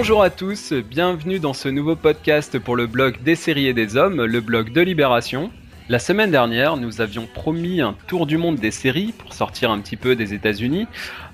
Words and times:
Bonjour 0.00 0.22
à 0.22 0.30
tous, 0.30 0.72
bienvenue 0.72 1.40
dans 1.40 1.52
ce 1.52 1.68
nouveau 1.68 1.94
podcast 1.94 2.58
pour 2.58 2.74
le 2.74 2.86
blog 2.86 3.22
des 3.22 3.34
séries 3.34 3.66
et 3.66 3.74
des 3.74 3.98
hommes, 3.98 4.24
le 4.24 4.40
blog 4.40 4.72
de 4.72 4.80
Libération. 4.80 5.50
La 5.90 5.98
semaine 5.98 6.30
dernière, 6.30 6.78
nous 6.78 7.02
avions 7.02 7.26
promis 7.26 7.82
un 7.82 7.94
tour 8.06 8.24
du 8.24 8.38
monde 8.38 8.56
des 8.56 8.70
séries 8.70 9.12
pour 9.12 9.34
sortir 9.34 9.70
un 9.70 9.78
petit 9.78 9.98
peu 9.98 10.16
des 10.16 10.32
États-Unis. 10.32 10.86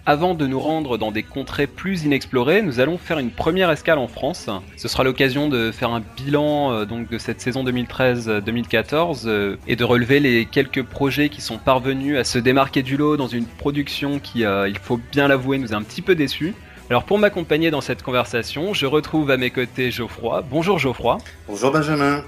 Avant 0.04 0.34
de 0.34 0.48
nous 0.48 0.58
rendre 0.58 0.98
dans 0.98 1.12
des 1.12 1.22
contrées 1.22 1.68
plus 1.68 2.02
inexplorées, 2.02 2.60
nous 2.60 2.80
allons 2.80 2.98
faire 2.98 3.20
une 3.20 3.30
première 3.30 3.70
escale 3.70 3.98
en 3.98 4.08
France. 4.08 4.50
Ce 4.76 4.88
sera 4.88 5.04
l'occasion 5.04 5.48
de 5.48 5.70
faire 5.70 5.90
un 5.92 6.02
bilan 6.16 6.72
euh, 6.72 6.84
donc 6.86 7.08
de 7.08 7.18
cette 7.18 7.40
saison 7.40 7.62
2013-2014 7.62 9.26
euh, 9.26 9.56
et 9.68 9.76
de 9.76 9.84
relever 9.84 10.18
les 10.18 10.44
quelques 10.44 10.82
projets 10.82 11.28
qui 11.28 11.40
sont 11.40 11.58
parvenus 11.58 12.18
à 12.18 12.24
se 12.24 12.40
démarquer 12.40 12.82
du 12.82 12.96
lot 12.96 13.16
dans 13.16 13.28
une 13.28 13.46
production 13.46 14.18
qui, 14.18 14.44
euh, 14.44 14.68
il 14.68 14.78
faut 14.78 14.98
bien 15.12 15.28
l'avouer, 15.28 15.58
nous 15.58 15.72
a 15.72 15.76
un 15.76 15.82
petit 15.82 16.02
peu 16.02 16.16
déçus. 16.16 16.52
Alors 16.88 17.04
pour 17.04 17.18
m'accompagner 17.18 17.72
dans 17.72 17.80
cette 17.80 18.02
conversation, 18.02 18.72
je 18.72 18.86
retrouve 18.86 19.30
à 19.32 19.36
mes 19.36 19.50
côtés 19.50 19.90
Geoffroy. 19.90 20.44
Bonjour 20.48 20.78
Geoffroy. 20.78 21.18
Bonjour 21.48 21.72
Benjamin. 21.72 22.22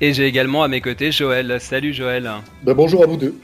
Et 0.00 0.14
j'ai 0.14 0.26
également 0.26 0.62
à 0.62 0.68
mes 0.68 0.80
côtés 0.80 1.12
Joël. 1.12 1.58
Salut 1.60 1.92
Joël. 1.92 2.30
Ben, 2.62 2.72
bonjour 2.72 3.02
à 3.02 3.06
vous 3.06 3.16
deux. 3.18 3.38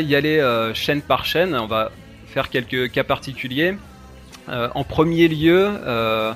Y 0.00 0.14
aller 0.14 0.38
euh, 0.38 0.74
chaîne 0.74 1.02
par 1.02 1.24
chaîne. 1.24 1.54
On 1.54 1.66
va 1.66 1.90
faire 2.26 2.48
quelques 2.48 2.90
cas 2.90 3.04
particuliers. 3.04 3.74
Euh, 4.48 4.68
en 4.74 4.84
premier 4.84 5.28
lieu, 5.28 5.68
euh, 5.86 6.32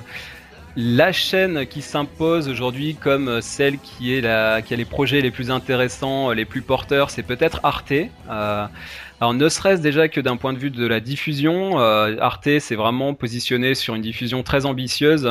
la 0.75 1.11
chaîne 1.11 1.65
qui 1.65 1.81
s'impose 1.81 2.47
aujourd'hui 2.47 2.95
comme 2.95 3.41
celle 3.41 3.79
qui, 3.79 4.13
est 4.13 4.21
la, 4.21 4.61
qui 4.61 4.73
a 4.73 4.77
les 4.77 4.85
projets 4.85 5.21
les 5.21 5.31
plus 5.31 5.51
intéressants, 5.51 6.31
les 6.31 6.45
plus 6.45 6.61
porteurs, 6.61 7.09
c'est 7.09 7.23
peut-être 7.23 7.59
Arte. 7.63 7.93
alors 8.29 9.33
ne 9.33 9.49
serait-ce 9.49 9.81
déjà 9.81 10.07
que 10.07 10.21
d'un 10.21 10.37
point 10.37 10.53
de 10.53 10.59
vue 10.59 10.69
de 10.69 10.85
la 10.85 10.99
diffusion, 10.99 11.79
Arte 11.79 12.59
s'est 12.59 12.75
vraiment 12.75 13.15
positionné 13.15 13.73
sur 13.73 13.95
une 13.95 14.03
diffusion 14.03 14.43
très 14.43 14.67
ambitieuse 14.67 15.27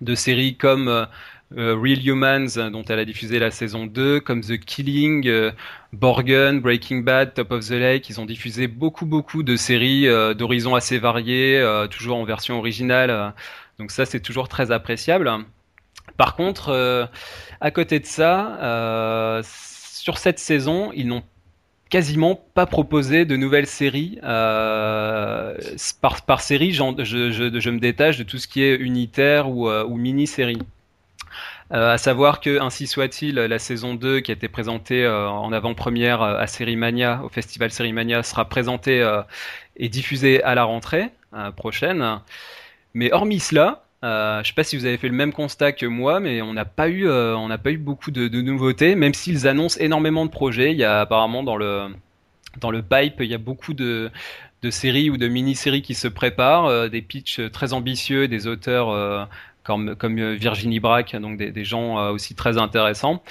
de 0.00 0.14
séries 0.14 0.56
comme 0.56 1.06
Real 1.56 2.04
Humans, 2.04 2.70
dont 2.70 2.82
elle 2.84 2.98
a 2.98 3.04
diffusé 3.04 3.38
la 3.38 3.50
saison 3.50 3.86
2, 3.86 4.20
comme 4.20 4.40
The 4.40 4.58
Killing, 4.58 5.26
euh, 5.26 5.50
Borgen, 5.92 6.60
Breaking 6.60 7.00
Bad, 7.02 7.34
Top 7.34 7.52
of 7.52 7.66
the 7.66 7.72
Lake. 7.72 8.08
Ils 8.08 8.20
ont 8.20 8.26
diffusé 8.26 8.66
beaucoup, 8.66 9.06
beaucoup 9.06 9.42
de 9.42 9.56
séries 9.56 10.08
euh, 10.08 10.34
d'horizons 10.34 10.74
assez 10.74 10.98
variés, 10.98 11.62
toujours 11.90 12.16
en 12.16 12.24
version 12.24 12.58
originale. 12.58 13.34
donc 13.78 13.90
ça, 13.90 14.04
c'est 14.04 14.20
toujours 14.20 14.48
très 14.48 14.70
appréciable. 14.70 15.30
Par 16.16 16.36
contre, 16.36 17.08
à 17.60 17.70
côté 17.70 18.00
de 18.00 18.06
ça, 18.06 19.40
sur 19.44 20.18
cette 20.18 20.38
saison, 20.38 20.90
ils 20.94 21.06
n'ont 21.06 21.22
quasiment 21.90 22.40
pas 22.54 22.66
proposé 22.66 23.24
de 23.24 23.36
nouvelles 23.36 23.66
séries. 23.66 24.18
par, 26.00 26.40
série, 26.40 26.72
je, 26.72 26.82
je, 27.04 27.70
me 27.70 27.78
détache 27.78 28.18
de 28.18 28.22
tout 28.22 28.38
ce 28.38 28.48
qui 28.48 28.62
est 28.62 28.74
unitaire 28.76 29.48
ou, 29.48 29.68
ou 29.70 29.96
mini-série. 29.96 30.58
Euh, 31.72 31.94
à 31.94 31.98
savoir 31.98 32.40
que 32.40 32.60
ainsi 32.60 32.86
soit-il, 32.86 33.36
la 33.36 33.58
saison 33.58 33.94
2 33.94 34.20
qui 34.20 34.30
a 34.30 34.34
été 34.34 34.48
présentée 34.48 35.04
euh, 35.04 35.26
en 35.28 35.52
avant-première 35.52 36.20
euh, 36.20 36.36
à 36.36 36.46
Sérimania, 36.46 37.22
au 37.24 37.30
festival 37.30 37.70
Sérimania, 37.70 38.22
sera 38.22 38.44
présentée 38.46 39.02
et 39.76 39.88
diffusée 39.88 40.42
à 40.42 40.54
la 40.54 40.64
rentrée 40.64 41.10
prochaine. 41.56 42.20
Mais 42.94 43.10
hormis 43.12 43.40
cela, 43.40 43.84
je 44.02 44.38
ne 44.40 44.44
sais 44.44 44.52
pas 44.52 44.64
si 44.64 44.76
vous 44.76 44.84
avez 44.84 44.98
fait 44.98 45.08
le 45.08 45.14
même 45.14 45.32
constat 45.32 45.72
que 45.72 45.86
moi, 45.86 46.20
mais 46.20 46.42
on 46.42 46.52
n'a 46.52 46.66
pas 46.66 46.90
eu, 46.90 47.06
pas 47.06 47.70
eu 47.70 47.78
beaucoup 47.78 48.10
de, 48.10 48.28
nouveautés, 48.40 48.94
même 48.94 49.14
s'ils 49.14 49.46
annoncent 49.48 49.78
énormément 49.80 50.26
de 50.26 50.30
projets. 50.30 50.72
Il 50.72 50.78
y 50.78 50.84
a 50.84 51.00
apparemment 51.00 51.42
dans 51.42 51.56
le 51.56 51.88
dans 52.60 52.70
le 52.70 52.82
pipe, 52.82 53.14
il 53.20 53.30
y 53.30 53.34
a 53.34 53.38
beaucoup 53.38 53.72
de, 53.72 54.10
de 54.60 54.70
séries 54.70 55.08
ou 55.08 55.16
de 55.16 55.26
mini-séries 55.26 55.80
qui 55.80 55.94
se 55.94 56.06
préparent, 56.06 56.90
des 56.90 57.00
pitchs 57.00 57.40
très 57.50 57.72
ambitieux, 57.72 58.28
des 58.28 58.46
auteurs 58.46 59.28
comme, 59.64 59.96
euh, 60.18 60.34
Virginie 60.34 60.80
Braque, 60.80 61.16
donc 61.16 61.38
des, 61.38 61.64
gens 61.64 61.98
euh, 61.98 62.10
aussi 62.10 62.34
très 62.34 62.58
intéressants. 62.58 63.22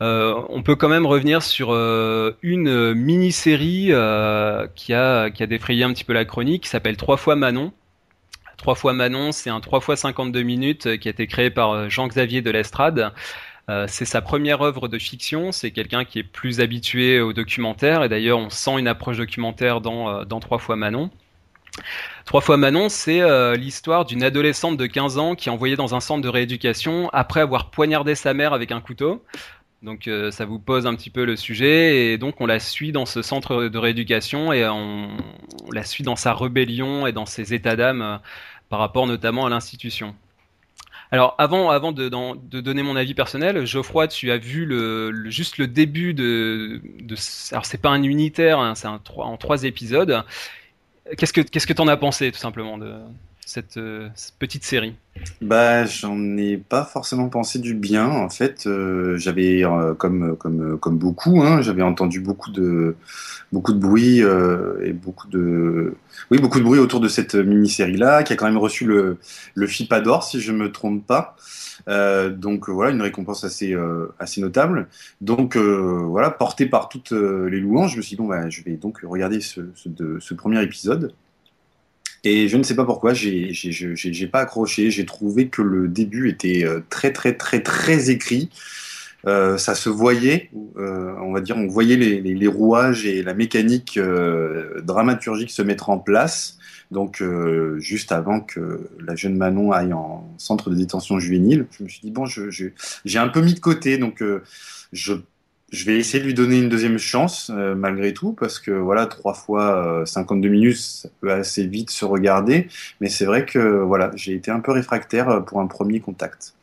Euh, 0.00 0.34
on 0.48 0.62
peut 0.62 0.74
quand 0.74 0.88
même 0.88 1.06
revenir 1.06 1.42
sur 1.42 1.72
une 1.72 2.94
mini-série 2.94 3.92
qui, 4.74 4.94
a, 4.94 5.30
qui 5.30 5.42
a 5.42 5.46
défrayé 5.46 5.84
un 5.84 5.92
petit 5.92 6.04
peu 6.04 6.12
la 6.12 6.24
chronique, 6.24 6.64
qui 6.64 6.68
s'appelle 6.68 6.96
Trois 6.96 7.16
fois 7.16 7.36
Manon. 7.36 7.72
Trois 8.56 8.74
fois 8.74 8.92
Manon, 8.92 9.32
c'est 9.32 9.50
un 9.50 9.60
3 9.60 9.80
fois 9.80 9.96
52 9.96 10.42
minutes 10.42 10.98
qui 10.98 11.08
a 11.08 11.10
été 11.10 11.26
créé 11.26 11.50
par 11.50 11.90
Jean-Xavier 11.90 12.42
de 12.42 12.50
l'Estrade. 12.50 13.12
c'est 13.86 14.04
sa 14.04 14.20
première 14.22 14.62
œuvre 14.62 14.88
de 14.88 14.98
fiction, 14.98 15.52
c'est 15.52 15.70
quelqu'un 15.70 16.04
qui 16.04 16.18
est 16.18 16.24
plus 16.24 16.60
habitué 16.60 17.20
au 17.20 17.32
documentaire, 17.32 18.02
et 18.02 18.08
d'ailleurs 18.08 18.38
on 18.38 18.50
sent 18.50 18.78
une 18.78 18.88
approche 18.88 19.18
documentaire 19.18 19.80
dans, 19.80 20.24
dans 20.24 20.40
Trois 20.40 20.58
fois 20.58 20.74
Manon. 20.74 21.10
Trois 22.24 22.40
fois 22.40 22.56
Manon, 22.56 22.88
c'est 22.88 23.20
euh, 23.20 23.56
l'histoire 23.56 24.04
d'une 24.04 24.22
adolescente 24.22 24.76
de 24.76 24.86
15 24.86 25.18
ans 25.18 25.34
qui 25.34 25.48
est 25.48 25.52
envoyée 25.52 25.76
dans 25.76 25.94
un 25.94 26.00
centre 26.00 26.22
de 26.22 26.28
rééducation 26.28 27.08
après 27.12 27.40
avoir 27.40 27.70
poignardé 27.70 28.14
sa 28.14 28.34
mère 28.34 28.52
avec 28.52 28.72
un 28.72 28.80
couteau. 28.80 29.24
Donc 29.82 30.06
euh, 30.06 30.30
ça 30.30 30.44
vous 30.44 30.60
pose 30.60 30.86
un 30.86 30.94
petit 30.94 31.10
peu 31.10 31.24
le 31.24 31.34
sujet 31.34 32.12
et 32.12 32.18
donc 32.18 32.40
on 32.40 32.46
la 32.46 32.60
suit 32.60 32.92
dans 32.92 33.06
ce 33.06 33.20
centre 33.20 33.64
de 33.64 33.78
rééducation 33.78 34.52
et 34.52 34.66
on, 34.68 35.08
la 35.72 35.82
suit 35.82 36.04
dans 36.04 36.14
sa 36.14 36.34
rébellion 36.34 37.06
et 37.06 37.12
dans 37.12 37.26
ses 37.26 37.52
états 37.52 37.74
d'âme 37.74 38.02
euh, 38.02 38.16
par 38.68 38.78
rapport 38.78 39.06
notamment 39.06 39.46
à 39.46 39.50
l'institution. 39.50 40.14
Alors 41.10 41.34
avant, 41.36 41.68
avant 41.68 41.92
de, 41.92 42.08
donner 42.08 42.82
mon 42.82 42.96
avis 42.96 43.12
personnel, 43.12 43.66
Geoffroy, 43.66 44.08
tu 44.08 44.30
as 44.30 44.38
vu 44.38 44.66
juste 45.26 45.58
le 45.58 45.66
début 45.66 46.14
de, 46.14 46.80
de 47.02 47.16
alors 47.50 47.66
c'est 47.66 47.82
pas 47.82 47.90
un 47.90 48.02
unitaire, 48.02 48.58
hein, 48.58 48.74
c'est 48.74 48.88
en 48.88 49.36
trois 49.36 49.64
épisodes 49.64 50.24
Qu'est-ce 51.16 51.32
que 51.32 51.40
qu'est-ce 51.40 51.66
que 51.66 51.72
t'en 51.72 51.88
as 51.88 51.96
pensé 51.96 52.30
tout 52.30 52.38
simplement 52.38 52.78
de 52.78 52.94
cette, 53.44 53.76
euh, 53.76 54.08
petite 54.38 54.64
série 54.64 54.94
Bah, 55.40 55.84
j'en 55.84 56.36
ai 56.36 56.56
pas 56.56 56.84
forcément 56.84 57.28
pensé 57.28 57.58
du 57.58 57.74
bien. 57.74 58.08
En 58.08 58.30
fait, 58.30 58.66
euh, 58.66 59.16
j'avais 59.18 59.64
euh, 59.64 59.94
comme 59.94 60.36
comme 60.36 60.78
comme 60.78 60.96
beaucoup, 60.96 61.42
hein, 61.42 61.60
j'avais 61.60 61.82
entendu 61.82 62.20
beaucoup 62.20 62.50
de 62.50 62.96
beaucoup 63.52 63.72
de 63.72 63.78
bruit 63.78 64.20
et 64.20 64.92
beaucoup 64.92 65.28
de 65.28 65.94
oui 66.30 66.38
beaucoup 66.38 66.58
de 66.58 66.64
bruit 66.64 66.78
autour 66.78 67.00
de 67.00 67.08
cette 67.08 67.34
mini-série 67.34 67.96
là, 67.96 68.22
qui 68.22 68.32
a 68.32 68.36
quand 68.36 68.46
même 68.46 68.56
reçu 68.56 68.86
le 68.86 69.18
le 69.54 69.66
FIPA 69.66 70.00
d'or 70.00 70.24
si 70.24 70.40
je 70.40 70.52
me 70.52 70.72
trompe 70.72 71.06
pas. 71.06 71.36
Donc 71.86 72.70
voilà, 72.70 72.92
une 72.92 73.02
récompense 73.02 73.44
assez, 73.44 73.76
assez 74.18 74.40
notable. 74.40 74.88
Donc 75.20 75.56
voilà, 75.56 76.30
porté 76.30 76.66
par 76.66 76.88
toutes 76.88 77.12
les 77.12 77.60
louanges, 77.60 77.92
je 77.92 77.96
me 77.98 78.02
suis 78.02 78.16
dit, 78.16 78.22
bon, 78.22 78.28
bah, 78.28 78.48
je 78.48 78.62
vais 78.62 78.76
donc 78.76 79.00
regarder 79.02 79.40
ce, 79.40 79.60
ce, 79.74 80.34
premier 80.34 80.62
épisode. 80.62 81.12
Et 82.24 82.48
je 82.48 82.56
ne 82.56 82.62
sais 82.62 82.76
pas 82.76 82.84
pourquoi, 82.84 83.14
j'ai 83.14 84.26
pas 84.30 84.40
accroché. 84.40 84.90
J'ai 84.90 85.04
trouvé 85.04 85.48
que 85.48 85.62
le 85.62 85.88
début 85.88 86.28
était 86.28 86.64
très 86.88 87.12
très 87.12 87.34
très 87.34 87.62
très 87.62 88.10
écrit. 88.10 88.48
ça 89.24 89.74
se 89.74 89.88
voyait, 89.88 90.50
on 90.76 91.32
va 91.32 91.40
dire, 91.40 91.56
on 91.56 91.66
voyait 91.66 91.96
les, 91.96 92.20
les 92.20 92.46
rouages 92.46 93.06
et 93.06 93.22
la 93.22 93.34
mécanique 93.34 93.98
dramaturgique 94.82 95.50
se 95.50 95.62
mettre 95.62 95.90
en 95.90 95.98
place. 95.98 96.58
Donc, 96.92 97.22
euh, 97.22 97.78
juste 97.80 98.12
avant 98.12 98.40
que 98.40 98.90
la 99.00 99.16
jeune 99.16 99.34
Manon 99.34 99.72
aille 99.72 99.94
en 99.94 100.28
centre 100.36 100.68
de 100.68 100.74
détention 100.74 101.18
juvénile, 101.18 101.66
je 101.70 101.84
me 101.84 101.88
suis 101.88 102.00
dit, 102.02 102.10
bon, 102.10 102.26
j'ai 102.26 103.18
un 103.18 103.28
peu 103.28 103.40
mis 103.40 103.54
de 103.54 103.60
côté, 103.60 103.96
donc 103.96 104.20
euh, 104.20 104.42
je, 105.72 105.84
vais 105.84 105.96
essayer 105.96 106.20
de 106.20 106.26
lui 106.26 106.34
donner 106.34 106.58
une 106.58 106.68
deuxième 106.68 106.98
chance, 106.98 107.50
euh, 107.54 107.74
malgré 107.74 108.12
tout, 108.12 108.32
parce 108.32 108.58
que 108.58 108.70
voilà, 108.70 109.06
trois 109.06 109.34
fois 109.34 110.02
52 110.06 110.48
minutes, 110.48 110.76
ça 110.76 111.08
peut 111.20 111.32
assez 111.32 111.66
vite 111.66 111.90
se 111.90 112.04
regarder, 112.04 112.68
mais 113.00 113.08
c'est 113.08 113.24
vrai 113.24 113.44
que 113.44 113.58
voilà, 113.58 114.10
j'ai 114.14 114.34
été 114.34 114.50
un 114.50 114.60
peu 114.60 114.72
réfractaire 114.72 115.44
pour 115.44 115.60
un 115.60 115.66
premier 115.66 116.00
contact. 116.00 116.54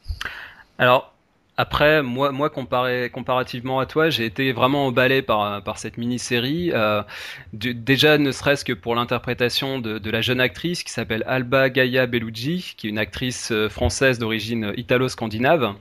Alors, 0.77 1.13
après, 1.59 2.01
moi, 2.01 2.31
moi 2.31 2.49
comparé, 2.49 3.09
comparativement 3.09 3.81
à 3.81 3.85
toi, 3.85 4.09
j'ai 4.09 4.23
été 4.23 4.53
vraiment 4.53 4.87
emballé 4.87 5.21
par, 5.21 5.61
par 5.61 5.77
cette 5.77 5.97
mini-série. 5.97 6.71
Euh, 6.73 7.03
déjà, 7.51 8.17
ne 8.17 8.31
serait-ce 8.31 8.63
que 8.63 8.71
pour 8.71 8.95
l'interprétation 8.95 9.77
de, 9.79 9.97
de, 9.97 10.09
la 10.09 10.21
jeune 10.21 10.39
actrice 10.39 10.83
qui 10.83 10.93
s'appelle 10.93 11.21
Alba 11.27 11.69
Gaia 11.69 12.05
Bellucci, 12.05 12.75
qui 12.77 12.87
est 12.87 12.89
une 12.89 12.97
actrice 12.97 13.51
euh, 13.51 13.67
française 13.67 14.19
d'origine 14.19 14.71
italo-scandinave. 14.77 15.73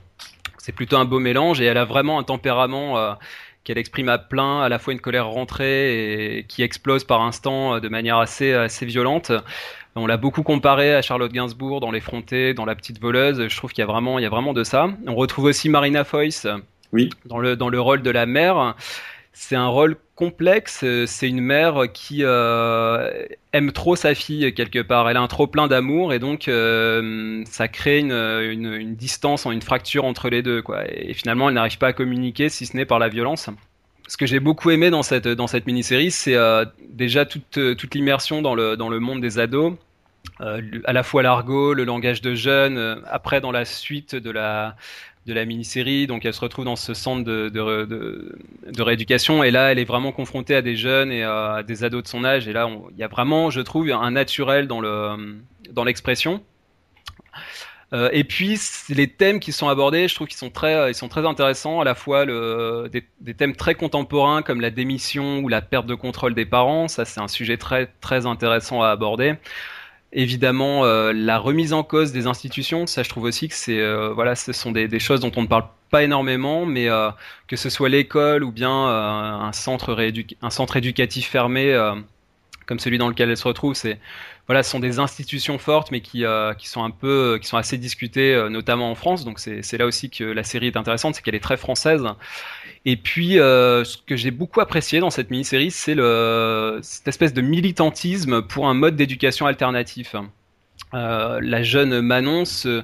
C'est 0.69 0.75
plutôt 0.75 0.97
un 0.97 1.05
beau 1.05 1.17
mélange 1.17 1.61
et 1.61 1.65
elle 1.65 1.79
a 1.79 1.85
vraiment 1.85 2.19
un 2.19 2.23
tempérament 2.23 3.17
qu'elle 3.63 3.79
exprime 3.79 4.07
à 4.07 4.19
plein, 4.19 4.61
à 4.61 4.69
la 4.69 4.77
fois 4.77 4.93
une 4.93 4.99
colère 4.99 5.27
rentrée 5.27 6.37
et 6.37 6.43
qui 6.43 6.61
explose 6.61 7.03
par 7.03 7.23
instant 7.23 7.79
de 7.79 7.89
manière 7.89 8.19
assez 8.19 8.53
assez 8.53 8.85
violente. 8.85 9.31
On 9.95 10.05
l'a 10.05 10.17
beaucoup 10.17 10.43
comparé 10.43 10.93
à 10.93 11.01
Charlotte 11.01 11.31
Gainsbourg 11.31 11.79
dans 11.79 11.89
L'Effronté, 11.89 12.53
dans 12.53 12.65
La 12.65 12.75
Petite 12.75 13.01
Voleuse. 13.01 13.47
Je 13.47 13.57
trouve 13.57 13.71
qu'il 13.71 13.81
y 13.81 13.83
a 13.83 13.87
vraiment, 13.87 14.19
il 14.19 14.21
y 14.21 14.27
a 14.27 14.29
vraiment 14.29 14.53
de 14.53 14.63
ça. 14.63 14.91
On 15.07 15.15
retrouve 15.15 15.45
aussi 15.45 15.69
Marina 15.69 16.03
Foïs 16.03 16.45
oui. 16.93 17.09
dans, 17.25 17.39
le, 17.39 17.55
dans 17.55 17.69
le 17.69 17.81
rôle 17.81 18.03
de 18.03 18.11
la 18.11 18.27
mère. 18.27 18.75
C'est 19.31 19.55
un 19.55 19.67
rôle 19.67 19.95
complexe. 20.15 20.85
C'est 21.05 21.29
une 21.29 21.39
mère 21.39 21.83
qui 21.93 22.23
euh, 22.23 23.09
aime 23.53 23.71
trop 23.71 23.95
sa 23.95 24.13
fille 24.13 24.53
quelque 24.53 24.81
part. 24.81 25.09
Elle 25.09 25.17
a 25.17 25.21
un 25.21 25.27
trop 25.27 25.47
plein 25.47 25.67
d'amour 25.67 26.13
et 26.13 26.19
donc 26.19 26.47
euh, 26.47 27.43
ça 27.45 27.67
crée 27.67 27.99
une, 27.99 28.95
distance, 28.95 29.45
une 29.45 29.61
fracture 29.61 30.05
entre 30.05 30.29
les 30.29 30.41
deux. 30.41 30.61
Et 30.89 31.13
finalement, 31.13 31.47
elle 31.49 31.55
n'arrive 31.55 31.77
pas 31.77 31.87
à 31.87 31.93
communiquer 31.93 32.49
si 32.49 32.65
ce 32.65 32.75
n'est 32.75 32.85
par 32.85 32.99
la 32.99 33.09
violence 33.09 33.49
ce 34.07 34.17
que 34.17 34.25
j'ai 34.25 34.39
beaucoup 34.39 34.71
aimé 34.71 34.89
dans 34.89 35.03
cette, 35.03 35.27
mini-série, 35.67 36.09
c'est 36.09 36.33
euh, 36.33 36.65
déjà 36.89 37.25
toute, 37.25 37.93
l'immersion 37.93 38.41
dans 38.41 38.55
le, 38.55 38.99
monde 38.99 39.21
des 39.21 39.37
ados. 39.37 39.75
À 40.39 40.93
la 40.93 41.03
fois 41.03 41.21
l'argot, 41.21 41.75
le 41.75 41.83
langage 41.83 42.21
de 42.21 42.33
jeunes. 42.33 43.03
Après, 43.05 43.39
dans 43.39 43.51
la 43.51 43.65
suite 43.65 44.15
de 44.15 44.31
la, 44.31 44.75
de 45.29 45.33
la 45.33 45.45
mini-série, 45.45 46.07
donc 46.07 46.25
elle 46.25 46.33
se 46.33 46.41
retrouve 46.41 46.65
dans 46.65 46.75
ce 46.75 46.93
centre 46.93 47.23
de, 47.23 47.47
de, 47.49 48.81
rééducation. 48.81 49.43
Et 49.43 49.51
là, 49.51 49.71
elle 49.71 49.79
est 49.79 49.85
vraiment 49.85 50.11
confrontée 50.11 50.55
à 50.55 50.61
des 50.61 50.75
jeunes 50.75 51.11
et 51.11 51.23
à 51.23 51.63
des 51.65 51.83
ados 51.83 52.03
de 52.03 52.07
son 52.07 52.25
âge. 52.25 52.47
Et 52.47 52.53
là, 52.53 52.69
il 52.91 52.97
y 52.97 53.03
a 53.03 53.07
vraiment, 53.07 53.49
je 53.49 53.61
trouve, 53.61 53.89
un 53.89 54.11
naturel 54.11 54.67
dans 54.67 54.81
le 54.81 55.37
l'expression. 55.85 56.43
Euh, 57.91 58.09
et 58.11 58.23
puis 58.23 58.59
les 58.89 59.07
thèmes 59.07 59.39
qui 59.39 59.51
sont 59.51 59.67
abordés, 59.67 60.07
je 60.07 60.13
trouve 60.13 60.27
qu'ils 60.27 60.37
sont 60.37 60.51
très, 60.51 60.91
ils 60.91 60.95
sont 60.95 61.07
très 61.07 61.25
intéressants. 61.25 61.79
À 61.81 61.83
la 61.83 61.95
fois 61.95 62.25
le, 62.25 62.87
des, 62.91 63.03
des, 63.21 63.33
thèmes 63.33 63.55
très 63.55 63.73
contemporains 63.73 64.43
comme 64.43 64.61
la 64.61 64.69
démission 64.69 65.39
ou 65.39 65.47
la 65.47 65.61
perte 65.61 65.87
de 65.87 65.95
contrôle 65.95 66.35
des 66.35 66.45
parents. 66.45 66.87
Ça, 66.87 67.05
c'est 67.05 67.19
un 67.19 67.27
sujet 67.27 67.57
très 67.57 67.87
très 68.01 68.25
intéressant 68.25 68.83
à 68.83 68.89
aborder. 68.89 69.35
Évidemment, 70.11 70.85
euh, 70.85 71.13
la 71.13 71.37
remise 71.37 71.73
en 71.73 71.83
cause 71.83 72.11
des 72.11 72.25
institutions. 72.25 72.87
Ça, 72.87 73.03
je 73.03 73.09
trouve 73.09 73.23
aussi 73.23 73.47
que 73.47 73.55
c'est, 73.55 73.79
euh, 73.79 74.11
voilà, 74.13 74.35
ce 74.35 74.53
sont 74.53 74.71
des, 74.71 74.87
des, 74.87 74.99
choses 74.99 75.19
dont 75.19 75.31
on 75.35 75.43
ne 75.43 75.47
parle 75.47 75.65
pas 75.91 76.03
énormément, 76.03 76.65
mais 76.65 76.87
que 77.47 77.55
ce 77.55 77.69
soit 77.69 77.89
l'école 77.89 78.43
ou 78.43 78.51
bien 78.51 78.69
un 78.69 79.51
centre 79.53 79.97
un 80.41 80.49
centre 80.51 80.77
éducatif 80.77 81.27
fermé 81.27 81.73
comme 82.69 82.77
celui 82.77 82.99
dans 82.99 83.09
lequel 83.09 83.31
elle 83.31 83.37
se 83.37 83.47
retrouve, 83.47 83.73
c'est 83.73 83.97
voilà, 84.45 84.61
ce 84.61 84.69
sont 84.69 84.79
des 84.79 84.99
institutions 84.99 85.57
fortes, 85.57 85.89
mais 85.91 86.01
qui, 86.01 86.23
euh, 86.23 86.53
qui 86.53 86.69
sont 86.69 86.83
un 86.83 86.91
peu, 86.91 87.39
qui 87.41 87.47
sont 87.47 87.57
assez 87.57 87.79
discutées, 87.79 88.35
euh, 88.35 88.47
notamment 88.47 88.91
en 88.91 88.95
France. 88.95 89.25
Donc 89.25 89.39
c'est 89.39 89.77
là 89.77 89.87
aussi 89.87 90.11
que 90.11 90.23
la 90.23 90.43
série 90.43 90.67
est 90.67 90.77
intéressante, 90.77 91.15
c'est 91.15 91.23
qu'elle 91.23 91.33
est 91.33 91.39
très 91.39 91.57
française. 91.57 92.03
Et 92.85 92.95
puis, 92.95 93.39
euh, 93.39 93.83
ce 93.83 93.97
que 93.97 94.15
j'ai 94.15 94.29
beaucoup 94.29 94.61
apprécié 94.61 94.99
dans 94.99 95.09
cette 95.09 95.31
mini-série, 95.31 95.71
c'est 95.71 95.95
cette 96.83 97.07
espèce 97.07 97.33
de 97.33 97.41
militantisme 97.41 98.43
pour 98.43 98.67
un 98.67 98.75
mode 98.75 98.95
d'éducation 98.95 99.47
alternatif. 99.47 100.15
la 100.93 101.63
jeune 101.63 102.01
Manon 102.01 102.45
se, 102.45 102.83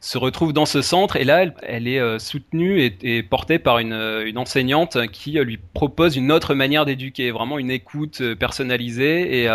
se 0.00 0.18
retrouve 0.18 0.52
dans 0.52 0.66
ce 0.66 0.82
centre 0.82 1.16
et 1.16 1.24
là 1.24 1.46
elle, 1.62 1.88
est 1.88 1.98
euh, 1.98 2.18
soutenue 2.18 2.80
et, 3.02 3.22
portée 3.22 3.58
par 3.58 3.78
une, 3.78 3.92
euh, 3.92 4.30
enseignante 4.36 5.06
qui 5.08 5.38
euh, 5.38 5.44
lui 5.44 5.58
propose 5.74 6.16
une 6.16 6.30
autre 6.30 6.54
manière 6.54 6.84
d'éduquer, 6.84 7.30
vraiment 7.30 7.58
une 7.58 7.70
écoute 7.70 8.22
personnalisée 8.34 9.44
et, 9.44 9.48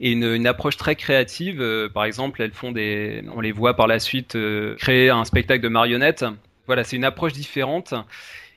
une, 0.00 0.46
approche 0.46 0.76
très 0.76 0.94
créative. 0.94 1.90
par 1.94 2.04
exemple, 2.04 2.42
elles 2.42 2.52
font 2.52 2.72
des, 2.72 3.24
on 3.34 3.40
les 3.40 3.52
voit 3.52 3.74
par 3.74 3.86
la 3.86 3.98
suite 3.98 4.36
créer 4.78 5.10
un 5.10 5.24
spectacle 5.24 5.62
de 5.62 5.68
marionnettes. 5.68 6.24
Voilà, 6.66 6.84
c'est 6.84 6.96
une 6.96 7.04
approche 7.04 7.32
différente. 7.32 7.94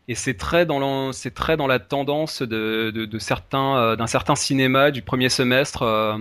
Et 0.10 0.16
c'est 0.16 0.34
très 0.34 0.66
dans 0.66 1.14
c'est 1.14 1.34
très 1.34 1.56
dans 1.56 1.68
la 1.68 1.80
tendance 1.80 2.42
de 2.42 3.18
certains 3.20 3.96
d'un 3.96 4.08
certain 4.08 4.36
cinéma 4.36 4.92
du 4.92 5.02
premier 5.02 5.30
semestre 5.30 6.20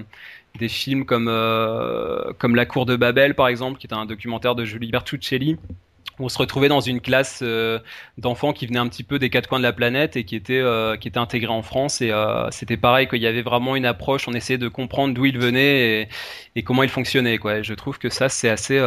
des 0.58 0.68
films 0.68 1.04
comme 1.04 1.28
euh, 1.28 2.32
comme 2.38 2.54
La 2.54 2.66
Cour 2.66 2.86
de 2.86 2.96
Babel 2.96 3.34
par 3.34 3.48
exemple, 3.48 3.78
qui 3.78 3.86
est 3.86 3.94
un 3.94 4.06
documentaire 4.06 4.54
de 4.54 4.64
Julie 4.64 4.90
Bertuccelli. 4.90 5.56
On 6.18 6.28
se 6.28 6.36
retrouvait 6.38 6.68
dans 6.68 6.80
une 6.80 7.00
classe 7.00 7.40
euh, 7.42 7.78
d'enfants 8.18 8.52
qui 8.52 8.66
venaient 8.66 8.78
un 8.78 8.86
petit 8.86 9.02
peu 9.02 9.18
des 9.18 9.30
quatre 9.30 9.48
coins 9.48 9.58
de 9.58 9.64
la 9.64 9.72
planète 9.72 10.14
et 10.16 10.24
qui 10.24 10.36
étaient 10.36 10.60
euh, 10.60 10.96
qui 10.96 11.08
étaient 11.08 11.18
intégrés 11.18 11.52
en 11.52 11.62
France 11.62 12.02
et 12.02 12.12
c'était 12.50 12.76
pareil 12.76 13.08
qu'il 13.08 13.22
y 13.22 13.26
avait 13.26 13.42
vraiment 13.42 13.76
une 13.76 13.86
approche 13.86 14.28
on 14.28 14.32
essayait 14.32 14.58
de 14.58 14.68
comprendre 14.68 15.14
d'où 15.14 15.24
ils 15.24 15.38
venaient 15.38 16.02
et, 16.02 16.08
et, 16.54 16.62
comment 16.62 16.82
ils 16.82 16.90
fonctionnaient 16.90 17.38
quoi 17.38 17.58
et 17.58 17.64
je 17.64 17.74
trouve 17.74 17.98
que 17.98 18.10
ça 18.10 18.28
c'est 18.28 18.50
assez 18.50 18.78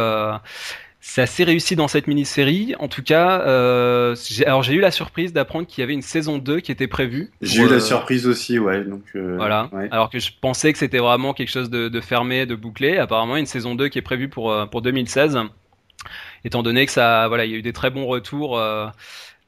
c'est 1.08 1.22
assez 1.22 1.44
réussi 1.44 1.76
dans 1.76 1.86
cette 1.86 2.08
mini-série. 2.08 2.74
En 2.80 2.88
tout 2.88 3.02
cas, 3.02 3.40
euh, 3.42 4.16
alors 4.44 4.64
j'ai 4.64 4.74
eu 4.74 4.80
la 4.80 4.90
surprise 4.90 5.32
d'apprendre 5.32 5.64
qu'il 5.64 5.80
y 5.80 5.84
avait 5.84 5.94
une 5.94 6.02
saison 6.02 6.36
2 6.36 6.58
qui 6.58 6.72
était 6.72 6.88
prévue. 6.88 7.30
J'ai 7.40 7.62
eu 7.62 7.68
la 7.68 7.74
euh, 7.76 7.80
surprise 7.80 8.26
aussi, 8.26 8.58
ouais. 8.58 8.82
Donc 8.82 9.04
euh, 9.14 9.36
voilà. 9.36 9.70
Ouais. 9.72 9.88
Alors 9.92 10.10
que 10.10 10.18
je 10.18 10.32
pensais 10.38 10.72
que 10.72 10.78
c'était 10.80 10.98
vraiment 10.98 11.32
quelque 11.32 11.48
chose 11.48 11.70
de, 11.70 11.88
de, 11.88 12.00
fermé, 12.00 12.44
de 12.44 12.56
bouclé. 12.56 12.98
Apparemment, 12.98 13.36
une 13.36 13.46
saison 13.46 13.76
2 13.76 13.88
qui 13.88 13.98
est 13.98 14.02
prévue 14.02 14.28
pour 14.28 14.50
euh, 14.50 14.66
pour 14.66 14.82
2016. 14.82 15.38
Étant 16.44 16.64
donné 16.64 16.84
que 16.84 16.92
ça, 16.92 17.28
voilà, 17.28 17.44
il 17.44 17.52
y 17.52 17.54
a 17.54 17.58
eu 17.58 17.62
des 17.62 17.72
très 17.72 17.90
bons 17.90 18.06
retours. 18.06 18.58
Euh, 18.58 18.88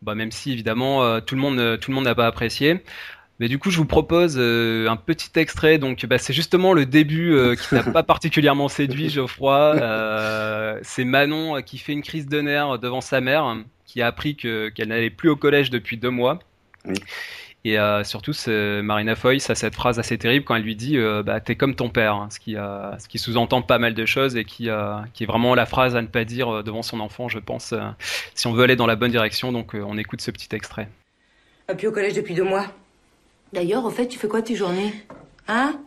bah, 0.00 0.14
même 0.14 0.30
si 0.30 0.52
évidemment 0.52 1.20
tout 1.20 1.34
le 1.34 1.40
monde 1.40 1.80
tout 1.80 1.90
le 1.90 1.94
monde 1.96 2.04
n'a 2.04 2.14
pas 2.14 2.28
apprécié. 2.28 2.84
Mais 3.40 3.46
du 3.46 3.58
coup, 3.58 3.70
je 3.70 3.76
vous 3.76 3.84
propose 3.84 4.36
euh, 4.36 4.88
un 4.88 4.96
petit 4.96 5.30
extrait. 5.38 5.78
Donc, 5.78 6.04
bah, 6.06 6.18
c'est 6.18 6.32
justement 6.32 6.72
le 6.72 6.86
début 6.86 7.32
euh, 7.32 7.54
qui 7.54 7.74
n'a 7.74 7.84
pas 7.84 8.02
particulièrement 8.02 8.68
séduit 8.68 9.10
Geoffroy. 9.10 9.76
Euh, 9.88 10.78
c'est 10.82 11.04
Manon 11.04 11.62
qui 11.62 11.78
fait 11.78 11.92
une 11.92 12.02
crise 12.02 12.26
de 12.26 12.40
nerfs 12.40 12.78
devant 12.78 13.00
sa 13.00 13.20
mère, 13.20 13.56
qui 13.86 14.02
a 14.02 14.06
appris 14.06 14.36
que 14.36 14.68
qu'elle 14.68 14.88
n'allait 14.88 15.10
plus 15.10 15.28
au 15.28 15.36
collège 15.36 15.70
depuis 15.70 15.96
deux 15.96 16.10
mois. 16.10 16.38
Oui. 16.84 16.94
Et 17.64 17.76
surtout, 18.04 18.32
Marina 18.46 19.14
Foy, 19.14 19.40
ça 19.40 19.54
cette 19.54 19.74
phrase 19.74 19.98
assez 19.98 20.18
terrible 20.18 20.44
quand 20.44 20.56
elle 20.56 20.62
lui 20.62 20.76
dit 20.76 20.98
bah, 21.24 21.40
"T'es 21.40 21.54
comme 21.54 21.74
ton 21.74 21.88
père", 21.88 22.14
hein, 22.14 22.28
ce 22.30 22.38
qui, 22.38 22.52
ce 22.54 23.08
qui 23.08 23.18
sous-entend 23.18 23.62
pas 23.62 23.78
mal 23.78 23.94
de 23.94 24.06
choses 24.06 24.36
et 24.36 24.44
qui, 24.44 24.68
qui 25.14 25.24
est 25.24 25.26
vraiment 25.26 25.54
la 25.54 25.66
phrase 25.66 25.96
à 25.96 26.02
ne 26.02 26.06
pas 26.06 26.24
dire 26.24 26.62
devant 26.62 26.82
son 26.82 27.00
enfant, 27.00 27.28
je 27.28 27.38
pense, 27.38 27.74
si 28.34 28.46
on 28.46 28.52
veut 28.52 28.64
aller 28.64 28.76
dans 28.76 28.86
la 28.86 28.96
bonne 28.96 29.10
direction. 29.10 29.52
Donc, 29.52 29.74
on 29.74 29.98
écoute 29.98 30.20
ce 30.20 30.30
petit 30.30 30.54
extrait. 30.54 30.88
Plus 31.76 31.88
au 31.88 31.92
collège 31.92 32.14
depuis 32.14 32.34
deux 32.34 32.44
mois? 32.44 32.66
D'ailleurs, 33.52 33.84
au 33.84 33.90
fait, 33.90 34.06
tu 34.06 34.18
fais 34.18 34.28
quoi 34.28 34.42
tes 34.42 34.54
journées 34.54 34.92
Hein 35.46 35.80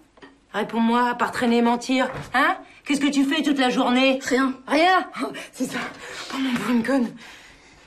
Réponds-moi, 0.54 1.10
à 1.10 1.16
part 1.16 1.32
traîner 1.32 1.58
et 1.58 1.62
mentir. 1.62 2.10
Hein 2.34 2.58
Qu'est-ce 2.86 3.00
que 3.00 3.08
tu 3.08 3.24
fais 3.24 3.42
toute 3.44 3.60
la 3.60 3.70
journée 3.70 4.20
Rien. 4.24 4.54
Rien 4.68 5.08
C'est 5.52 5.66
ça. 5.66 5.80
Oh 6.34 6.38
mon 6.40 6.54
pour 6.56 6.72
une 6.72 6.84
conne. 6.84 7.08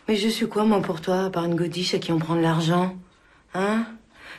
Mais 0.08 0.16
je 0.16 0.28
suis 0.28 0.48
quoi, 0.48 0.64
moi, 0.64 0.80
pour 0.80 1.00
toi, 1.00 1.24
à 1.24 1.30
part 1.30 1.44
une 1.44 1.56
godiche 1.56 1.94
à 1.94 1.98
qui 1.98 2.12
on 2.12 2.18
prend 2.18 2.36
de 2.36 2.40
l'argent 2.40 2.94
Hein 3.54 3.86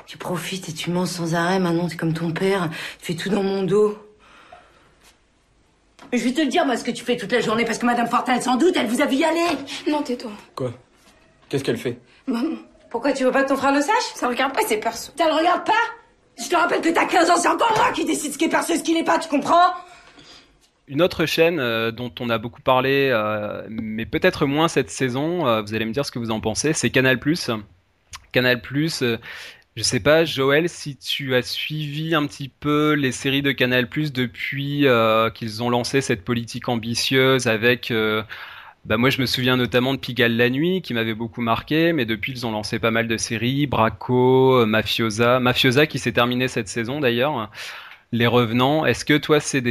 Tu 0.05 0.17
profites 0.17 0.69
et 0.69 0.74
tu 0.74 0.91
mens 0.91 1.05
sans 1.05 1.36
arrêt, 1.36 1.60
maintenant 1.60 1.88
t'es 1.88 1.98
comme 1.98 2.13
ton 2.13 2.31
père. 2.31 2.69
Tu 3.01 3.13
fais 3.13 3.15
tout 3.15 3.29
dans 3.29 3.43
mon 3.43 3.63
dos. 3.63 3.98
Mais 6.12 6.17
je 6.17 6.24
vais 6.24 6.33
te 6.33 6.41
le 6.41 6.48
dire, 6.48 6.65
moi, 6.65 6.77
ce 6.77 6.83
que 6.83 6.91
tu 6.91 7.03
fais 7.03 7.17
toute 7.17 7.31
la 7.31 7.41
journée, 7.41 7.65
parce 7.65 7.77
que 7.79 7.86
Madame 7.86 8.07
Fortin, 8.07 8.39
sans 8.39 8.55
doute, 8.55 8.75
elle 8.77 8.88
vous 8.88 9.01
a 9.01 9.05
vu 9.05 9.17
y 9.17 9.24
aller. 9.25 9.57
Non, 9.89 10.01
tais-toi. 10.01 10.31
Quoi? 10.55 10.71
Qu'est-ce 11.50 11.63
qu'elle 11.63 11.77
fait? 11.77 12.00
Maman. 12.27 12.57
Pourquoi 12.89 13.13
tu 13.13 13.24
veux 13.24 13.32
pas 13.32 13.44
que 13.44 13.50
ton 13.50 13.58
frère 13.58 13.74
le 13.74 13.82
sache 13.82 14.13
Ça 14.15 14.27
regarde 14.27 14.54
pas, 14.54 14.62
c'est 14.68 14.77
perso. 14.77 15.12
Ça 15.18 15.25
le 15.25 15.34
regarde 15.34 15.65
pas 15.65 15.74
Je 16.38 16.50
te 16.50 16.56
rappelle 16.56 16.82
que 16.82 16.89
t'as 16.89 17.06
15 17.06 17.30
ans, 17.30 17.38
c'est 17.38 17.48
encore 17.48 17.74
moi 17.75 17.92
qui 17.94 18.06
décide 18.06 18.34
ce 18.34 18.38
qui 18.38 18.46
est 18.46 18.50
perso 18.50 18.74
et 18.74 18.77
ce 18.77 18.84
qui 18.84 18.94
n'est 18.94 19.04
pas, 19.04 19.20
tu 19.20 19.30
comprends 19.30 19.74
une 20.88 21.01
autre 21.01 21.25
chaîne 21.25 21.60
euh, 21.60 21.92
dont 21.92 22.12
on 22.20 22.30
a 22.30 22.38
beaucoup 22.38 22.62
parlé, 22.62 23.10
euh, 23.12 23.63
mais 23.70 24.06
peut-être 24.06 24.46
moins 24.46 24.68
cette 24.68 24.92
saison, 24.92 25.48
euh, 25.48 25.62
vous 25.62 25.74
allez 25.74 25.86
me 25.86 25.92
dire 25.92 26.06
ce 26.06 26.12
que 26.12 26.20
vous 26.20 26.32
en 26.32 26.39
pensez, 26.39 26.74
c'est 26.74 26.92
Canal+. 26.92 27.20
Canal+, 28.32 28.62
je 29.75 29.84
sais 29.84 30.00
pas, 30.00 30.25
Joël, 30.25 30.70
si 30.70 30.96
tu 30.96 31.36
as 31.36 31.42
suivi 31.42 32.13
un 32.13 32.25
petit 32.27 32.50
peu 32.50 32.94
les 32.94 33.12
séries 33.12 33.42
de 33.42 33.51
Canal+ 33.51 33.89
depuis 33.89 34.86
qu'ils 35.34 35.63
ont 35.63 35.70
lancé 35.70 36.01
cette 36.01 36.24
politique 36.24 36.70
ambitieuse 36.70 37.48
avec 37.48 37.92
bah 38.86 38.98
moi, 38.98 39.10
je 39.10 39.20
me 39.20 39.25
souviens 39.25 39.58
notamment 39.58 39.94
de 39.94 40.00
Pigalle 40.00 40.38
la 40.38 40.50
nuit, 40.50 40.82
qui 40.82 40.94
m'avait 40.94 41.15
beaucoup 41.15 41.42
marqué, 41.42 41.92
mais 41.92 42.06
depuis, 42.06 42.34
ils 42.34 42.46
ont 42.46 42.51
lancé 42.51 42.77
pas 42.77 42.92
mal 42.92 43.08
de 43.08 43.18
séries, 43.18 43.65
Braco, 43.65 44.62
euh, 44.62 44.65
Mafiosa, 44.68 45.39
Mafiosa 45.39 45.88
qui 45.88 45.98
s'est 45.98 46.12
terminé 46.12 46.48
cette 46.48 46.68
saison 46.68 47.00
d'ailleurs. 47.00 47.50
Les 48.12 48.27
Revenants, 48.27 48.86
est-ce 48.86 49.04
que 49.04 49.18
toi, 49.18 49.39
c'est 49.39 49.63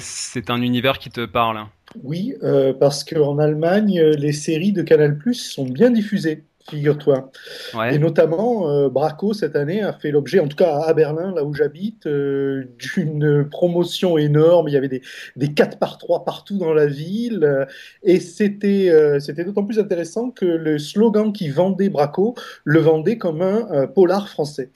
c'est 0.00 0.50
un 0.50 0.60
univers 0.60 0.98
qui 0.98 1.10
te 1.10 1.24
parle? 1.24 1.64
Oui, 2.02 2.34
euh, 2.42 2.72
parce 2.72 3.04
qu'en 3.04 3.38
Allemagne, 3.38 4.00
les 4.00 4.32
séries 4.32 4.72
de 4.72 4.82
Canal+ 4.82 5.16
sont 5.32 5.64
bien 5.64 5.90
diffusées 5.90 6.42
figure-toi. 6.68 7.30
Ouais. 7.74 7.94
Et 7.94 7.98
notamment, 7.98 8.70
euh, 8.70 8.88
Braco, 8.88 9.32
cette 9.32 9.56
année, 9.56 9.82
a 9.82 9.92
fait 9.92 10.10
l'objet, 10.10 10.40
en 10.40 10.48
tout 10.48 10.56
cas 10.56 10.80
à 10.80 10.92
Berlin, 10.94 11.32
là 11.34 11.44
où 11.44 11.54
j'habite, 11.54 12.06
euh, 12.06 12.64
d'une 12.78 13.48
promotion 13.48 14.18
énorme. 14.18 14.68
Il 14.68 14.74
y 14.74 14.76
avait 14.76 14.88
des, 14.88 15.02
des 15.36 15.52
4 15.52 15.78
par 15.78 15.98
3 15.98 16.24
partout 16.24 16.58
dans 16.58 16.72
la 16.72 16.86
ville. 16.86 17.44
Euh, 17.44 17.64
et 18.02 18.20
c'était 18.20 18.90
euh, 18.90 19.20
c'était 19.20 19.44
d'autant 19.44 19.64
plus 19.64 19.78
intéressant 19.78 20.30
que 20.30 20.44
le 20.44 20.78
slogan 20.78 21.32
qui 21.32 21.48
vendait 21.48 21.88
Braco 21.88 22.34
le 22.64 22.80
vendait 22.80 23.18
comme 23.18 23.42
un 23.42 23.68
euh, 23.72 23.86
polar 23.86 24.28
français. 24.28 24.70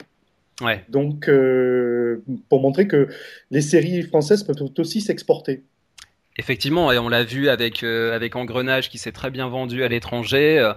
Ouais. 0.61 0.85
Donc, 0.89 1.27
pour 2.47 2.61
montrer 2.61 2.87
que 2.87 3.07
les 3.49 3.61
séries 3.61 4.03
françaises 4.03 4.43
peuvent 4.43 4.63
aussi 4.77 5.01
s'exporter. 5.01 5.63
Effectivement, 6.37 6.91
et 6.91 6.97
on 6.97 7.09
l'a 7.09 7.23
vu 7.23 7.49
avec 7.49 7.83
avec 7.83 8.37
Engrenage 8.37 8.89
qui 8.89 8.97
s'est 8.97 9.11
très 9.11 9.29
bien 9.29 9.49
vendu 9.49 9.83
à 9.83 9.89
l'étranger. 9.89 10.73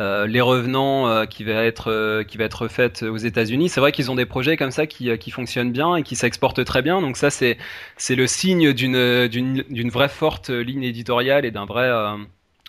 Euh, 0.00 0.26
les 0.26 0.40
revenants 0.40 1.08
euh, 1.08 1.26
qui 1.26 1.44
va 1.44 1.62
être 1.64 1.90
euh, 1.90 2.24
qui 2.24 2.38
va 2.38 2.44
être 2.44 2.68
faite 2.68 3.02
aux 3.02 3.18
États-Unis. 3.18 3.68
C'est 3.68 3.80
vrai 3.80 3.92
qu'ils 3.92 4.10
ont 4.10 4.14
des 4.14 4.24
projets 4.24 4.56
comme 4.56 4.70
ça 4.70 4.86
qui, 4.86 5.16
qui 5.18 5.30
fonctionnent 5.30 5.72
bien 5.72 5.96
et 5.96 6.02
qui 6.02 6.16
s'exportent 6.16 6.64
très 6.64 6.80
bien. 6.80 7.02
Donc 7.02 7.18
ça 7.18 7.28
c'est 7.28 7.58
c'est 7.98 8.14
le 8.14 8.26
signe 8.26 8.72
d'une 8.72 9.28
d'une 9.28 9.62
d'une 9.68 9.90
vraie 9.90 10.08
forte 10.08 10.48
ligne 10.48 10.84
éditoriale 10.84 11.44
et 11.44 11.50
d'un 11.50 11.66
vrai 11.66 11.90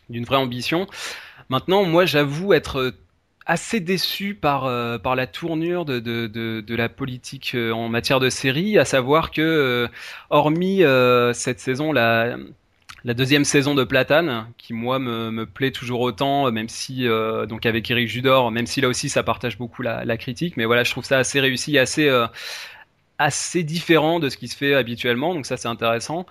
d'une 0.10 0.26
vraie 0.26 0.38
ambition. 0.38 0.88
Maintenant, 1.48 1.86
moi 1.86 2.06
j'avoue 2.06 2.54
être 2.54 2.94
assez 3.46 3.80
déçu 3.80 4.36
par 4.36 4.64
par 5.02 5.16
la 5.16 5.28
tournure 5.28 5.86
de, 5.86 6.00
de, 6.00 6.28
de, 6.28 6.76
la 6.76 6.90
politique 6.90 7.56
en 7.56 7.90
matière 7.90 8.20
de 8.20 8.30
série, 8.30 8.78
à 8.78 8.86
savoir 8.86 9.32
que 9.32 9.90
hormis 10.30 10.84
cette 11.34 11.60
saison 11.60 11.92
la 11.92 12.38
la 13.04 13.14
deuxième 13.14 13.46
saison 13.46 13.74
de 13.74 13.84
Platane, 13.84 14.48
qui 14.58 14.74
moi 14.74 15.00
me, 15.00 15.32
me 15.32 15.46
plaît 15.46 15.72
toujours 15.72 16.02
autant, 16.02 16.52
même 16.52 16.70
si 16.70 17.08
euh, 17.08 17.46
donc 17.48 17.66
avec 17.66 17.90
Eric 17.90 18.08
Judor, 18.08 18.52
même 18.52 18.68
si 18.68 18.82
là 18.82 18.88
aussi 18.88 19.10
ça 19.10 19.24
partage 19.24 19.58
beaucoup 19.58 19.82
la, 19.82 20.06
la 20.06 20.18
critique, 20.18 20.56
mais 20.58 20.66
voilà, 20.66 20.84
je 20.84 20.92
trouve 20.92 21.06
ça 21.06 21.18
assez 21.18 21.40
réussi, 21.40 21.78
assez 21.80 22.08
euh, 22.08 22.28
assez 23.18 23.64
différent 23.64 24.20
de 24.20 24.30
ce 24.30 24.38
qui 24.38 24.48
se 24.48 24.56
fait 24.56 24.76
habituellement, 24.76 25.34
donc 25.34 25.46
ça 25.46 25.58
c'est 25.58 25.68
intéressant. 25.68 26.26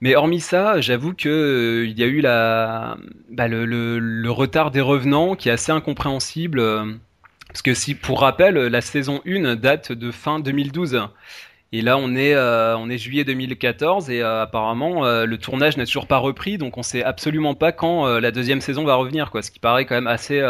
Mais 0.00 0.14
hormis 0.14 0.40
ça, 0.40 0.80
j'avoue 0.80 1.14
que 1.14 1.28
euh, 1.28 1.86
y 1.86 2.02
a 2.02 2.06
eu 2.06 2.22
bah, 2.22 3.48
le, 3.48 4.28
retard 4.28 4.70
des 4.70 4.80
revenants 4.80 5.36
qui 5.36 5.48
est 5.48 5.52
assez 5.52 5.72
incompréhensible. 5.72 6.62
parce 7.48 7.62
que 7.62 7.74
si, 7.74 7.94
pour 7.94 8.20
rappel, 8.20 8.54
la 8.54 8.80
saison 8.80 9.22
1 9.26 9.56
date 9.56 9.92
de 9.92 10.10
fin 10.10 10.38
2012. 10.40 11.08
Et 11.72 11.82
là, 11.82 11.98
on 11.98 12.14
est, 12.14 12.34
euh, 12.34 12.76
on 12.78 12.88
est 12.88 12.96
juillet 12.98 13.24
2014 13.24 14.08
et 14.10 14.22
euh, 14.22 14.42
apparemment 14.42 15.04
euh, 15.04 15.26
le 15.26 15.36
tournage 15.36 15.76
n'a 15.76 15.84
toujours 15.84 16.06
pas 16.06 16.18
repris, 16.18 16.58
donc 16.58 16.78
on 16.78 16.82
sait 16.82 17.02
absolument 17.02 17.54
pas 17.54 17.72
quand 17.72 18.06
la 18.18 18.30
deuxième 18.30 18.60
saison 18.60 18.84
va 18.84 18.94
revenir, 18.94 19.30
quoi. 19.30 19.42
Ce 19.42 19.50
qui 19.50 19.58
paraît 19.58 19.84
quand 19.84 19.94
même 19.94 20.06
assez 20.06 20.40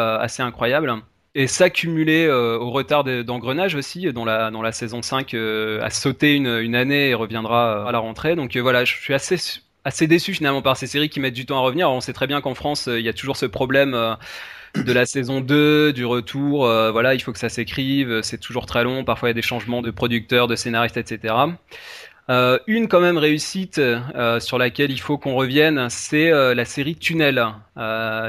incroyable. 0.42 0.94
Et 1.38 1.46
ça 1.46 1.68
cumulé 1.68 2.28
au 2.28 2.70
retard 2.70 3.04
d'engrenage 3.04 3.74
aussi, 3.74 4.10
dont 4.12 4.24
la, 4.24 4.50
la 4.50 4.72
saison 4.72 5.02
5 5.02 5.34
a 5.34 5.90
sauté 5.90 6.34
une, 6.34 6.48
une, 6.48 6.74
année 6.74 7.10
et 7.10 7.14
reviendra 7.14 7.86
à 7.86 7.92
la 7.92 7.98
rentrée. 7.98 8.36
Donc 8.36 8.56
voilà, 8.56 8.86
je 8.86 8.96
suis 8.96 9.12
assez 9.12 9.36
assez 9.84 10.06
déçu 10.08 10.32
finalement 10.32 10.62
par 10.62 10.76
ces 10.76 10.88
séries 10.88 11.10
qui 11.10 11.20
mettent 11.20 11.34
du 11.34 11.46
temps 11.46 11.58
à 11.58 11.60
revenir. 11.60 11.90
On 11.90 12.00
sait 12.00 12.14
très 12.14 12.26
bien 12.26 12.40
qu'en 12.40 12.54
France, 12.54 12.88
il 12.90 13.02
y 13.02 13.08
a 13.08 13.12
toujours 13.12 13.36
ce 13.36 13.46
problème 13.46 14.16
de 14.84 14.92
la 14.92 15.06
saison 15.06 15.40
2, 15.40 15.92
du 15.92 16.04
retour, 16.04 16.66
euh, 16.66 16.90
voilà, 16.90 17.14
il 17.14 17.20
faut 17.20 17.32
que 17.32 17.38
ça 17.38 17.48
s'écrive, 17.48 18.20
c'est 18.22 18.38
toujours 18.38 18.66
très 18.66 18.84
long, 18.84 19.04
parfois 19.04 19.28
il 19.28 19.30
y 19.30 19.34
a 19.34 19.34
des 19.34 19.42
changements 19.42 19.82
de 19.82 19.90
producteurs, 19.90 20.48
de 20.48 20.56
scénaristes, 20.56 20.96
etc. 20.96 21.34
Euh, 22.28 22.58
une 22.66 22.88
quand 22.88 23.00
même 23.00 23.18
réussite 23.18 23.78
euh, 23.78 24.40
sur 24.40 24.58
laquelle 24.58 24.90
il 24.90 25.00
faut 25.00 25.16
qu'on 25.16 25.34
revienne, 25.34 25.88
c'est 25.88 26.30
la 26.30 26.64
série 26.64 26.96
Tunnel. 26.96 27.46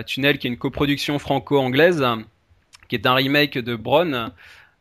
Tunnel 0.06 0.38
qui 0.38 0.48
est 0.48 0.52
une 0.52 0.58
coproduction 0.58 1.20
franco-anglaise, 1.20 2.06
qui 2.88 2.96
est 2.96 3.06
un 3.06 3.14
remake 3.14 3.58
de 3.58 3.76
Bron. 3.76 4.32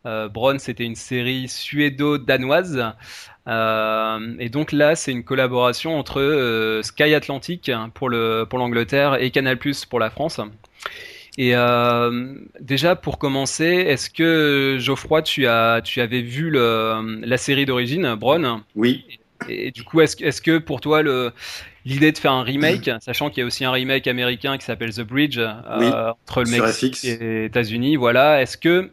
Bron 0.04 0.58
c'était 0.58 0.84
une 0.84 0.94
série 0.94 1.48
suédo-danoise. 1.48 2.92
et 3.48 4.48
donc 4.48 4.70
là, 4.70 4.94
c'est 4.94 5.10
une 5.10 5.24
collaboration 5.24 5.98
entre 5.98 6.80
Sky 6.84 7.12
Atlantic 7.14 7.70
pour 7.94 8.08
le 8.08 8.46
pour 8.48 8.60
l'Angleterre 8.60 9.20
et 9.20 9.30
Canal+ 9.32 9.58
pour 9.90 9.98
la 9.98 10.10
France. 10.10 10.40
Et 11.38 11.54
euh, 11.54 12.34
déjà 12.60 12.96
pour 12.96 13.18
commencer, 13.18 13.66
est-ce 13.66 14.08
que 14.08 14.78
Geoffroy, 14.80 15.22
tu 15.22 15.46
as, 15.46 15.82
tu 15.84 16.00
avais 16.00 16.22
vu 16.22 16.50
le, 16.50 17.20
la 17.22 17.36
série 17.36 17.66
d'origine, 17.66 18.14
Bron 18.14 18.62
Oui. 18.74 19.04
Et, 19.48 19.70
du 19.70 19.84
coup, 19.84 20.00
est-ce, 20.00 20.22
est-ce 20.24 20.40
que 20.40 20.56
pour 20.56 20.80
toi 20.80 21.02
le 21.02 21.32
l'idée 21.86 22.12
de 22.12 22.18
faire 22.18 22.32
un 22.32 22.42
remake, 22.42 22.90
sachant 23.00 23.30
qu'il 23.30 23.40
y 23.40 23.42
a 23.44 23.46
aussi 23.46 23.64
un 23.64 23.70
remake 23.70 24.06
américain 24.06 24.58
qui 24.58 24.64
s'appelle 24.66 24.92
The 24.92 25.02
Bridge 25.02 25.38
euh, 25.38 26.12
entre 26.28 26.42
le 26.42 26.50
Mexique 26.50 27.02
et 27.04 27.16
les 27.16 27.44
États-Unis, 27.46 27.96
voilà, 27.96 28.42
est-ce 28.42 28.58
que 28.58 28.90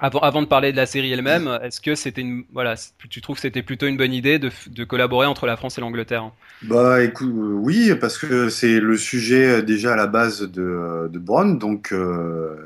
avant, 0.00 0.20
avant 0.20 0.42
de 0.42 0.46
parler 0.46 0.70
de 0.70 0.76
la 0.76 0.86
série 0.86 1.12
elle-même, 1.12 1.58
est-ce 1.62 1.80
que 1.80 1.94
c'était 1.94 2.20
une, 2.20 2.44
voilà, 2.52 2.74
tu 3.10 3.20
trouves 3.20 3.36
que 3.36 3.42
c'était 3.42 3.62
plutôt 3.62 3.86
une 3.86 3.96
bonne 3.96 4.12
idée 4.12 4.38
de, 4.38 4.50
de 4.68 4.84
collaborer 4.84 5.26
entre 5.26 5.46
la 5.46 5.56
France 5.56 5.78
et 5.78 5.80
l'Angleterre? 5.80 6.30
Bah, 6.62 7.02
écoute, 7.02 7.32
oui, 7.32 7.92
parce 8.00 8.18
que 8.18 8.48
c'est 8.48 8.78
le 8.80 8.96
sujet 8.96 9.46
euh, 9.46 9.62
déjà 9.62 9.94
à 9.94 9.96
la 9.96 10.06
base 10.06 10.42
de, 10.42 10.62
euh, 10.62 11.08
de 11.08 11.18
Brown, 11.18 11.58
donc 11.58 11.92
euh, 11.92 12.56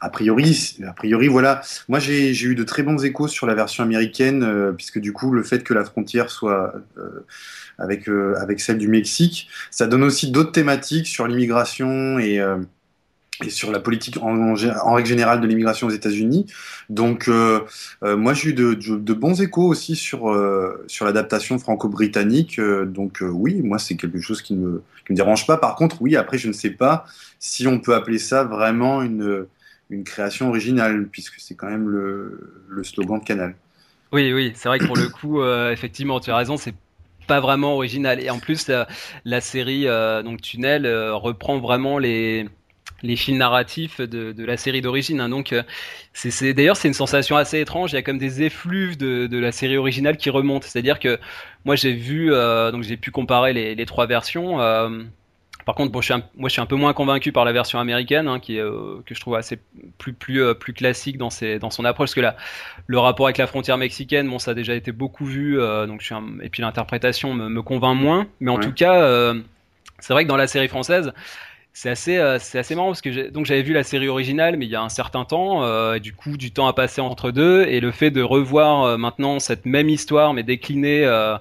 a 0.00 0.10
priori, 0.10 0.76
a 0.86 0.92
priori, 0.92 1.28
voilà. 1.28 1.62
Moi, 1.88 1.98
j'ai 1.98 2.32
eu 2.44 2.54
de 2.54 2.64
très 2.64 2.82
bons 2.82 3.04
échos 3.04 3.28
sur 3.28 3.46
la 3.46 3.54
version 3.54 3.82
américaine, 3.82 4.42
euh, 4.42 4.72
puisque 4.72 4.98
du 4.98 5.12
coup, 5.12 5.32
le 5.32 5.42
fait 5.42 5.64
que 5.64 5.74
la 5.74 5.84
frontière 5.84 6.30
soit 6.30 6.74
euh, 6.98 7.26
avec 7.78 8.08
avec 8.08 8.60
celle 8.60 8.78
du 8.78 8.88
Mexique, 8.88 9.48
ça 9.70 9.86
donne 9.86 10.02
aussi 10.02 10.30
d'autres 10.30 10.52
thématiques 10.52 11.06
sur 11.06 11.26
l'immigration 11.26 12.18
et 12.18 12.40
et 13.44 13.50
sur 13.50 13.70
la 13.70 13.78
politique 13.78 14.16
en, 14.20 14.54
règle 14.94 15.08
générale 15.08 15.40
de 15.40 15.46
l'immigration 15.46 15.86
aux 15.86 15.90
États-Unis. 15.90 16.46
Donc, 16.90 17.28
euh, 17.28 17.60
euh, 18.02 18.16
moi, 18.16 18.34
j'ai 18.34 18.50
eu 18.50 18.54
de, 18.54 18.74
de, 18.74 19.14
bons 19.14 19.40
échos 19.40 19.66
aussi 19.66 19.94
sur 19.94 20.30
euh, 20.30 20.84
sur 20.88 21.04
l'adaptation 21.04 21.58
franco-britannique. 21.58 22.58
Euh, 22.58 22.84
donc, 22.84 23.22
euh, 23.22 23.28
oui, 23.28 23.60
moi, 23.62 23.78
c'est 23.78 23.96
quelque 23.96 24.20
chose 24.20 24.42
qui 24.42 24.54
ne 24.54 24.66
me, 24.66 24.82
qui 25.06 25.12
me 25.12 25.16
dérange 25.16 25.46
pas. 25.46 25.56
Par 25.56 25.76
contre, 25.76 26.02
oui, 26.02 26.16
après, 26.16 26.38
je 26.38 26.48
ne 26.48 26.52
sais 26.52 26.70
pas 26.70 27.04
si 27.38 27.66
on 27.68 27.78
peut 27.78 27.94
appeler 27.94 28.18
ça 28.18 28.44
vraiment 28.44 29.02
une 29.02 29.46
une 29.90 30.04
création 30.04 30.48
originale, 30.48 31.08
puisque 31.10 31.38
c'est 31.38 31.54
quand 31.54 31.68
même 31.68 31.88
le, 31.88 32.64
le 32.68 32.84
slogan 32.84 33.20
de 33.20 33.24
Canal. 33.24 33.54
Oui, 34.12 34.32
oui, 34.32 34.52
c'est 34.54 34.68
vrai 34.68 34.78
que 34.78 34.86
pour 34.86 34.96
le 34.96 35.08
coup, 35.08 35.42
effectivement, 35.44 36.18
tu 36.20 36.30
as 36.30 36.36
raison, 36.36 36.56
c'est 36.56 36.74
pas 37.26 37.40
vraiment 37.40 37.74
original. 37.74 38.20
Et 38.20 38.30
en 38.30 38.38
plus, 38.38 38.70
la, 39.24 39.40
série 39.40 39.84
donc 40.24 40.40
Tunnel 40.40 40.86
reprend 41.12 41.58
vraiment 41.58 41.98
les 41.98 42.46
les 43.02 43.16
fils 43.16 43.36
narratifs 43.36 44.00
de, 44.00 44.32
de 44.32 44.44
la 44.44 44.56
série 44.56 44.80
d'origine. 44.80 45.20
Hein. 45.20 45.28
Donc, 45.28 45.52
euh, 45.52 45.62
c'est 46.12 46.52
d'ailleurs 46.54 46.76
c'est 46.76 46.88
une 46.88 46.94
sensation 46.94 47.36
assez 47.36 47.60
étrange. 47.60 47.92
Il 47.92 47.96
y 47.96 47.98
a 47.98 48.02
comme 48.02 48.18
des 48.18 48.42
effluves 48.42 48.96
de, 48.96 49.26
de 49.26 49.38
la 49.38 49.52
série 49.52 49.76
originale 49.76 50.16
qui 50.16 50.30
remontent. 50.30 50.66
C'est-à-dire 50.68 50.98
que 50.98 51.18
moi 51.64 51.76
j'ai 51.76 51.92
vu, 51.92 52.32
euh, 52.32 52.70
donc 52.72 52.82
j'ai 52.82 52.96
pu 52.96 53.10
comparer 53.10 53.52
les, 53.52 53.74
les 53.74 53.86
trois 53.86 54.06
versions. 54.06 54.60
Euh, 54.60 55.02
par 55.68 55.74
contre, 55.74 55.92
bon, 55.92 56.00
je 56.00 56.06
suis 56.06 56.14
un, 56.14 56.22
moi 56.34 56.48
je 56.48 56.54
suis 56.54 56.62
un 56.62 56.66
peu 56.66 56.76
moins 56.76 56.94
convaincu 56.94 57.30
par 57.30 57.44
la 57.44 57.52
version 57.52 57.78
américaine, 57.78 58.26
hein, 58.26 58.40
qui 58.40 58.56
est, 58.56 58.60
euh, 58.60 59.02
que 59.04 59.14
je 59.14 59.20
trouve 59.20 59.34
assez 59.34 59.58
plus 59.98 60.14
plus 60.14 60.42
euh, 60.42 60.54
plus 60.54 60.72
classique 60.72 61.18
dans 61.18 61.28
ses 61.28 61.58
dans 61.58 61.68
son 61.70 61.84
approche, 61.84 62.06
parce 62.08 62.14
que 62.14 62.20
là, 62.22 62.36
le 62.86 62.98
rapport 62.98 63.26
avec 63.26 63.36
la 63.36 63.46
frontière 63.46 63.76
mexicaine, 63.76 64.28
bon, 64.30 64.38
ça 64.38 64.52
a 64.52 64.54
déjà 64.54 64.74
été 64.74 64.92
beaucoup 64.92 65.26
vu, 65.26 65.58
donc 65.58 66.00
je 66.00 66.06
suis 66.06 66.14
et 66.42 66.48
puis 66.48 66.62
l'interprétation 66.62 67.34
me, 67.34 67.50
me 67.50 67.60
convainc 67.62 68.00
moins. 68.00 68.26
Mais 68.40 68.50
en 68.50 68.58
Ouais. 68.58 68.64
tout 68.64 68.72
cas, 68.72 69.34
c'est 69.98 70.12
vrai 70.14 70.24
que 70.24 70.28
dans 70.28 70.36
la 70.36 70.46
série 70.46 70.68
française 70.68 71.12
c'est 71.72 71.90
assez, 71.90 72.16
euh, 72.18 72.38
c'est 72.40 72.58
assez 72.58 72.74
marrant 72.74 72.88
parce 72.88 73.02
que 73.02 73.30
donc 73.30 73.46
j'avais 73.46 73.62
vu 73.62 73.72
la 73.72 73.84
série 73.84 74.08
originale, 74.08 74.56
mais 74.56 74.66
il 74.66 74.70
y 74.70 74.74
a 74.74 74.82
un 74.82 74.88
certain 74.88 75.24
temps, 75.24 75.62
euh, 75.62 75.94
et 75.94 76.00
du 76.00 76.12
coup 76.12 76.36
du 76.36 76.50
temps 76.50 76.66
a 76.66 76.72
passé 76.72 77.00
entre 77.00 77.30
deux, 77.30 77.64
et 77.68 77.78
le 77.80 77.92
fait 77.92 78.10
de 78.10 78.20
revoir 78.22 78.82
euh, 78.84 78.96
maintenant 78.96 79.38
cette 79.38 79.64
même 79.64 79.88
histoire 79.88 80.34
mais 80.34 80.42
déclinée 80.42 81.04
euh, 81.04 81.36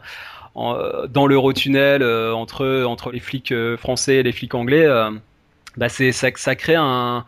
en- 0.58 0.76
euh, 0.76 1.08
dans 1.08 1.28
l'Eurotunnel 1.28 2.02
euh, 2.04 2.34
entre 2.36 2.84
entre 2.86 3.12
les 3.12 3.20
flics 3.22 3.52
euh, 3.54 3.78
français 3.78 4.18
et 4.18 4.24
les 4.24 4.34
flics 4.34 4.56
anglais, 4.56 4.86
bah 5.78 5.90
c'est 5.90 6.12
ça, 6.12 6.30
ça 6.36 6.56
crée 6.56 6.76
un 6.76 7.26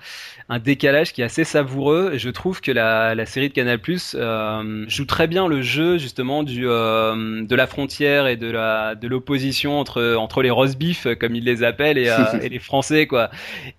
un 0.49 0.59
décalage 0.59 1.13
qui 1.13 1.21
est 1.21 1.25
assez 1.25 1.43
savoureux 1.43 2.11
et 2.13 2.19
je 2.19 2.29
trouve 2.29 2.61
que 2.61 2.71
la, 2.71 3.13
la 3.15 3.25
série 3.27 3.49
de 3.49 3.53
Canal+ 3.53 3.79
euh, 4.15 4.85
joue 4.87 5.05
très 5.05 5.27
bien 5.27 5.47
le 5.47 5.61
jeu 5.61 5.97
justement 5.99 6.43
du 6.43 6.67
euh, 6.67 7.43
de 7.45 7.55
la 7.55 7.67
frontière 7.67 8.27
et 8.27 8.37
de 8.37 8.49
la 8.49 8.95
de 8.95 9.07
l'opposition 9.07 9.79
entre 9.79 10.15
entre 10.15 10.41
les 10.41 10.49
roast 10.49 10.77
beef 10.79 11.07
comme 11.19 11.35
ils 11.35 11.43
les 11.45 11.63
appellent 11.63 11.99
et, 11.99 12.09
euh, 12.09 12.17
et 12.41 12.49
les 12.49 12.59
Français 12.59 13.05
quoi. 13.07 13.29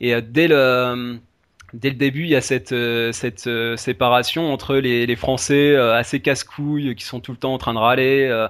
Et 0.00 0.20
dès 0.22 0.48
le 0.48 1.18
dès 1.74 1.90
le 1.90 1.96
début, 1.96 2.22
il 2.24 2.30
y 2.30 2.36
a 2.36 2.40
cette 2.40 2.72
euh, 2.72 3.12
cette 3.12 3.46
euh, 3.46 3.76
séparation 3.76 4.52
entre 4.52 4.76
les, 4.76 5.06
les 5.06 5.16
Français 5.16 5.72
euh, 5.74 5.94
assez 5.94 6.20
casse-couilles 6.20 6.94
qui 6.94 7.04
sont 7.04 7.20
tout 7.20 7.32
le 7.32 7.38
temps 7.38 7.54
en 7.54 7.58
train 7.58 7.74
de 7.74 7.78
râler 7.78 8.26
euh, 8.30 8.48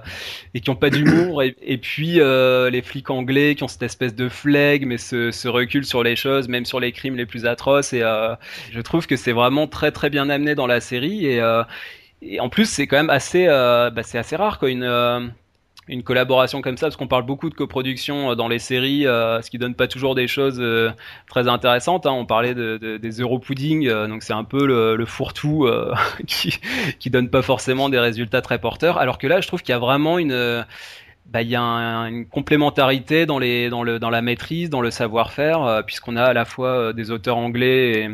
et 0.53 0.61
qui 0.61 0.69
ont 0.69 0.75
pas 0.75 0.89
d'humour 0.89 1.43
et, 1.43 1.77
puis 1.77 2.19
euh, 2.19 2.69
les 2.69 2.81
flics 2.81 3.09
anglais 3.09 3.55
qui 3.55 3.63
ont 3.63 3.67
cette 3.67 3.83
espèce 3.83 4.15
de 4.15 4.29
flegme 4.29 4.89
mais 4.89 4.97
ce, 4.97 5.31
ce 5.31 5.47
recul 5.47 5.85
sur 5.85 6.03
les 6.03 6.15
choses, 6.15 6.47
même 6.47 6.65
sur 6.65 6.79
les 6.79 6.91
crimes 6.91 7.15
les 7.15 7.25
plus 7.25 7.45
atroces 7.45 7.93
et 7.93 8.01
euh, 8.01 8.35
je 8.71 8.81
trouve 8.81 9.07
que 9.07 9.15
c'est 9.15 9.31
vraiment 9.31 9.67
très 9.67 9.91
très 9.91 10.09
bien 10.09 10.29
amené 10.29 10.55
dans 10.55 10.67
la 10.67 10.81
série 10.81 11.25
et, 11.25 11.39
euh, 11.39 11.63
et 12.21 12.39
en 12.39 12.49
plus 12.49 12.65
c'est 12.65 12.87
quand 12.87 12.97
même 12.97 13.09
assez 13.09 13.47
euh, 13.47 13.89
bah, 13.89 14.03
c'est 14.03 14.17
assez 14.17 14.35
rare 14.35 14.59
quoi 14.59 14.69
une 14.69 14.83
euh, 14.83 15.27
une 15.91 16.03
collaboration 16.03 16.61
comme 16.61 16.77
ça 16.77 16.87
parce 16.87 16.95
qu'on 16.95 17.07
parle 17.07 17.25
beaucoup 17.25 17.49
de 17.49 17.53
coproduction 17.53 18.31
euh, 18.31 18.35
dans 18.35 18.47
les 18.47 18.59
séries 18.59 19.05
euh, 19.05 19.41
ce 19.41 19.49
qui 19.51 19.57
donne 19.57 19.75
pas 19.75 19.87
toujours 19.87 20.15
des 20.15 20.27
choses 20.27 20.59
euh, 20.59 20.89
très 21.27 21.47
intéressantes 21.47 22.05
hein. 22.05 22.11
on 22.11 22.25
parlait 22.25 22.55
de, 22.55 22.77
de- 22.77 22.97
des 22.97 23.21
donc 24.07 24.23
c'est 24.23 24.33
un 24.33 24.45
peu 24.45 24.65
le, 24.65 25.05
fourre-tout 25.05 25.67
qui 26.27 26.57
qui 26.99 27.09
donne 27.09 27.29
pas 27.29 27.41
forcément 27.41 27.89
des 27.89 27.99
résultats 27.99 28.41
très 28.41 28.59
porteurs 28.59 28.97
alors 28.97 29.17
que 29.17 29.27
là 29.27 29.41
je 29.41 29.47
trouve 29.47 29.61
qu'il 29.61 29.73
y 29.73 29.75
a 29.75 29.79
vraiment 29.79 30.17
une 30.17 30.65
bah, 31.25 31.41
y 31.41 31.55
a 31.55 31.61
un- 31.61 32.07
une 32.07 32.25
complémentarité 32.25 33.25
dans 33.25 33.39
les 33.39 33.69
dans 33.69 33.83
le 33.83 33.99
dans 33.99 34.09
la 34.09 34.21
maîtrise 34.21 34.69
dans 34.69 34.81
le 34.81 34.91
savoir-faire 34.91 35.83
puisqu'on 35.85 36.15
a 36.15 36.23
à 36.23 36.33
la 36.33 36.45
fois 36.45 36.93
des 36.93 37.11
auteurs 37.11 37.37
anglais 37.37 38.09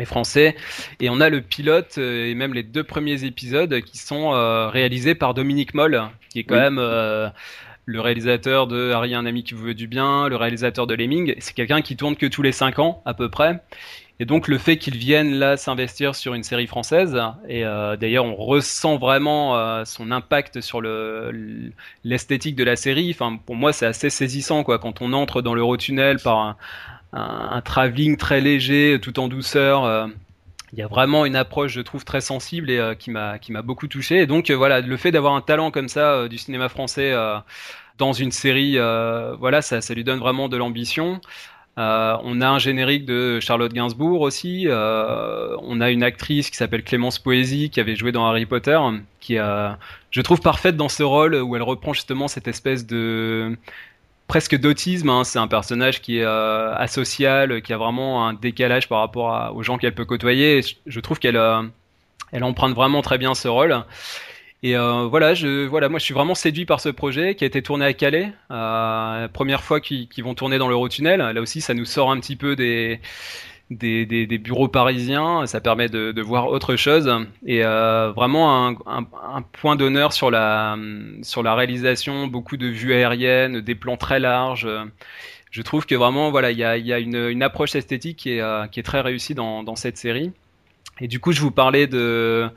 et 0.00 0.04
français 0.04 0.56
et 1.00 1.08
on 1.10 1.20
a 1.20 1.28
le 1.28 1.40
pilote 1.40 1.96
euh, 1.98 2.26
et 2.26 2.34
même 2.34 2.54
les 2.54 2.62
deux 2.62 2.84
premiers 2.84 3.24
épisodes 3.24 3.80
qui 3.80 3.98
sont 3.98 4.34
euh, 4.34 4.68
réalisés 4.68 5.14
par 5.14 5.34
Dominique 5.34 5.74
Moll 5.74 6.02
qui 6.30 6.40
est 6.40 6.44
quand 6.44 6.54
Oui. 6.54 6.60
même 6.60 6.78
euh, 6.78 7.28
le 7.86 8.00
réalisateur 8.00 8.66
de 8.66 8.90
Harry, 8.90 9.14
un 9.14 9.26
ami 9.26 9.44
qui 9.44 9.54
vous 9.54 9.62
veut 9.62 9.74
du 9.74 9.86
bien, 9.86 10.28
le 10.28 10.34
réalisateur 10.34 10.88
de 10.88 10.94
Lemming. 10.94 11.36
C'est 11.38 11.54
quelqu'un 11.54 11.82
qui 11.82 11.96
tourne 11.96 12.16
que 12.16 12.26
tous 12.26 12.42
les 12.42 12.50
5 12.52 12.80
ans 12.80 13.00
à 13.04 13.14
peu 13.14 13.30
près. 13.30 13.60
Et 14.18 14.24
donc 14.24 14.48
le 14.48 14.56
fait 14.58 14.78
qu'il 14.78 14.96
vienne 14.96 15.34
là 15.34 15.56
s'investir 15.58 16.14
sur 16.14 16.32
une 16.34 16.42
série 16.42 16.66
française, 16.66 17.16
et 17.48 17.64
euh, 17.66 17.96
d'ailleurs 17.96 18.24
on 18.24 18.34
ressent 18.34 18.96
vraiment 18.96 19.56
euh, 19.56 19.84
son 19.84 20.10
impact 20.10 20.62
sur 20.62 20.80
le 20.80 21.70
l'esthétique 22.02 22.56
de 22.56 22.64
la 22.64 22.76
série. 22.76 23.10
Enfin 23.10 23.38
pour 23.44 23.56
moi 23.56 23.72
c'est 23.74 23.86
assez 23.86 24.08
saisissant 24.10 24.64
quoi 24.64 24.78
quand 24.78 25.02
on 25.02 25.12
entre 25.12 25.42
dans 25.42 25.54
l'Eurotunnel 25.54 26.18
par 26.18 26.38
un, 26.38 26.56
un, 27.12 27.60
travelling 27.60 28.16
très 28.16 28.40
léger, 28.40 28.98
tout 29.00 29.18
en 29.18 29.28
douceur. 29.28 29.84
Euh, 29.84 30.06
il 30.72 30.78
y 30.78 30.82
a 30.82 30.88
vraiment 30.88 31.24
une 31.24 31.36
approche, 31.36 31.72
je 31.72 31.80
trouve, 31.80 32.04
très 32.04 32.20
sensible 32.20 32.70
et 32.70 32.78
euh, 32.78 32.94
qui 32.94 33.10
m'a 33.10 33.38
qui 33.38 33.52
m'a 33.52 33.62
beaucoup 33.62 33.88
touché. 33.88 34.20
Et 34.20 34.26
donc 34.26 34.50
voilà, 34.50 34.80
le 34.80 34.96
fait 34.96 35.12
d'avoir 35.12 35.34
un 35.34 35.40
talent 35.40 35.70
comme 35.70 35.88
ça 35.88 36.28
du 36.28 36.38
cinéma 36.38 36.68
français 36.68 37.14
dans 37.98 38.12
une 38.12 38.32
série, 38.32 38.78
voilà, 39.38 39.62
ça, 39.62 39.80
ça 39.80 39.94
lui 39.94 40.04
donne 40.04 40.18
vraiment 40.18 40.48
de 40.48 40.56
l'ambition. 40.56 41.20
Euh, 41.78 42.16
on 42.24 42.40
a 42.40 42.48
un 42.48 42.58
générique 42.58 43.04
de 43.04 43.38
Charlotte 43.40 43.72
Gainsbourg 43.72 44.22
aussi. 44.22 44.64
Euh, 44.66 45.54
on 45.60 45.80
a 45.80 45.90
une 45.90 46.02
actrice 46.02 46.48
qui 46.48 46.56
s'appelle 46.56 46.82
Clémence 46.82 47.18
Poésie 47.18 47.68
qui 47.68 47.80
avait 47.80 47.96
joué 47.96 48.12
dans 48.12 48.26
Harry 48.26 48.46
Potter, 48.46 48.78
qui 49.20 49.36
a, 49.36 49.78
je 50.10 50.22
trouve 50.22 50.40
parfaite 50.40 50.76
dans 50.76 50.88
ce 50.88 51.02
rôle 51.02 51.34
où 51.34 51.54
elle 51.54 51.62
reprend 51.62 51.92
justement 51.92 52.28
cette 52.28 52.48
espèce 52.48 52.86
de 52.86 53.58
presque 54.26 54.56
d'autisme. 54.56 55.10
Hein. 55.10 55.24
C'est 55.24 55.38
un 55.38 55.48
personnage 55.48 56.00
qui 56.00 56.18
est 56.18 56.24
euh, 56.24 56.74
asocial, 56.74 57.62
qui 57.62 57.72
a 57.72 57.78
vraiment 57.78 58.26
un 58.26 58.34
décalage 58.34 58.88
par 58.88 59.00
rapport 59.00 59.54
aux 59.54 59.62
gens 59.62 59.78
qu'elle 59.78 59.94
peut 59.94 60.04
côtoyer. 60.04 60.62
je 60.86 61.00
trouve 61.00 61.18
qu'elle 61.18 61.40
elle 62.32 62.44
emprunte 62.44 62.74
vraiment 62.74 63.02
très 63.02 63.18
bien 63.18 63.34
ce 63.34 63.48
rôle. 63.48 63.84
Et 64.62 64.76
euh, 64.76 65.06
voilà, 65.06 65.34
je, 65.34 65.66
voilà, 65.66 65.88
moi 65.88 65.98
je 65.98 66.04
suis 66.04 66.14
vraiment 66.14 66.34
séduit 66.34 66.64
par 66.64 66.80
ce 66.80 66.88
projet 66.88 67.34
qui 67.34 67.44
a 67.44 67.46
été 67.46 67.62
tourné 67.62 67.84
à 67.84 67.92
Calais. 67.92 68.32
Euh, 68.50 69.28
première 69.28 69.62
fois 69.62 69.80
qu'ils 69.80 70.24
vont 70.24 70.34
tourner 70.34 70.58
dans 70.58 70.68
l'Eurotunnel. 70.68 71.20
Là 71.20 71.40
aussi, 71.40 71.60
ça 71.60 71.74
nous 71.74 71.84
sort 71.84 72.10
un 72.10 72.18
petit 72.18 72.36
peu 72.36 72.56
des, 72.56 73.00
des, 73.70 74.06
des, 74.06 74.38
bureaux 74.38 74.68
parisiens. 74.68 75.46
Ça 75.46 75.60
permet 75.60 75.88
de, 75.88 76.22
voir 76.22 76.48
autre 76.48 76.76
chose. 76.76 77.12
Et 77.44 77.64
euh, 77.64 78.12
vraiment 78.12 78.68
un, 78.68 78.76
un, 78.86 79.42
point 79.42 79.76
d'honneur 79.76 80.12
sur 80.12 80.30
la, 80.30 80.76
sur 81.22 81.42
la 81.42 81.54
réalisation, 81.54 82.26
beaucoup 82.26 82.56
de 82.56 82.66
vues 82.66 82.94
aériennes, 82.94 83.60
des 83.60 83.74
plans 83.74 83.96
très 83.96 84.20
larges. 84.20 84.68
Je 85.50 85.62
trouve 85.62 85.86
que 85.86 85.94
vraiment, 85.94 86.30
voilà, 86.30 86.50
il 86.50 86.58
y 86.58 86.64
a, 86.64 86.76
y 86.76 86.92
a 86.92 86.98
une, 86.98 87.42
approche 87.42 87.74
esthétique 87.74 88.18
qui 88.18 88.32
est, 88.32 88.40
euh, 88.40 88.66
qui 88.66 88.80
est 88.80 88.82
très 88.82 89.00
réussie 89.00 89.34
dans, 89.34 89.62
dans 89.62 89.76
cette 89.76 89.96
série. 89.96 90.32
Et 91.00 91.08
du 91.08 91.20
coup, 91.20 91.32
je 91.32 91.40
vous 91.40 91.50
parlais 91.50 91.86
de 91.86 92.48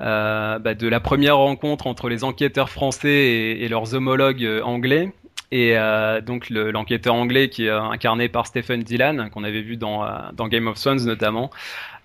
euh, 0.00 0.58
bah, 0.58 0.74
de 0.74 0.88
la 0.88 1.00
première 1.00 1.36
rencontre 1.36 1.86
entre 1.86 2.08
les 2.08 2.24
enquêteurs 2.24 2.70
français 2.70 3.56
et, 3.60 3.68
leurs 3.68 3.94
homologues 3.94 4.48
anglais. 4.64 5.12
Et 5.52 5.76
euh, 5.76 6.22
donc 6.22 6.48
l'enquêteur 6.48 7.14
anglais 7.14 7.50
qui 7.50 7.66
est 7.66 7.70
incarné 7.70 8.30
par 8.30 8.46
Stephen 8.46 8.82
Dylan, 8.82 9.28
qu'on 9.28 9.44
avait 9.44 9.60
vu 9.60 9.76
dans, 9.76 10.02
dans 10.32 10.48
Game 10.48 10.66
of 10.66 10.80
Thrones 10.80 11.04
notamment, 11.04 11.50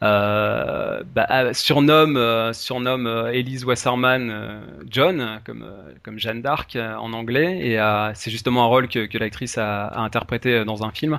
euh, 0.04 1.02
bah, 1.16 1.54
surnomme, 1.54 2.52
surnomme 2.54 3.08
Elise 3.32 3.64
Wasserman 3.64 4.62
John, 4.90 5.40
comme, 5.46 5.66
comme 6.04 6.20
Jeanne 6.20 6.42
d'Arc 6.42 6.78
en 6.78 7.14
anglais. 7.14 7.66
Et 7.66 7.80
c'est 8.16 8.30
justement 8.30 8.66
un 8.66 8.68
rôle 8.68 8.90
que, 8.90 9.06
que 9.06 9.18
l'actrice 9.18 9.58
a, 9.58 9.86
a, 9.86 10.02
interprété 10.02 10.66
dans 10.66 10.84
un 10.84 10.92
film. 10.92 11.18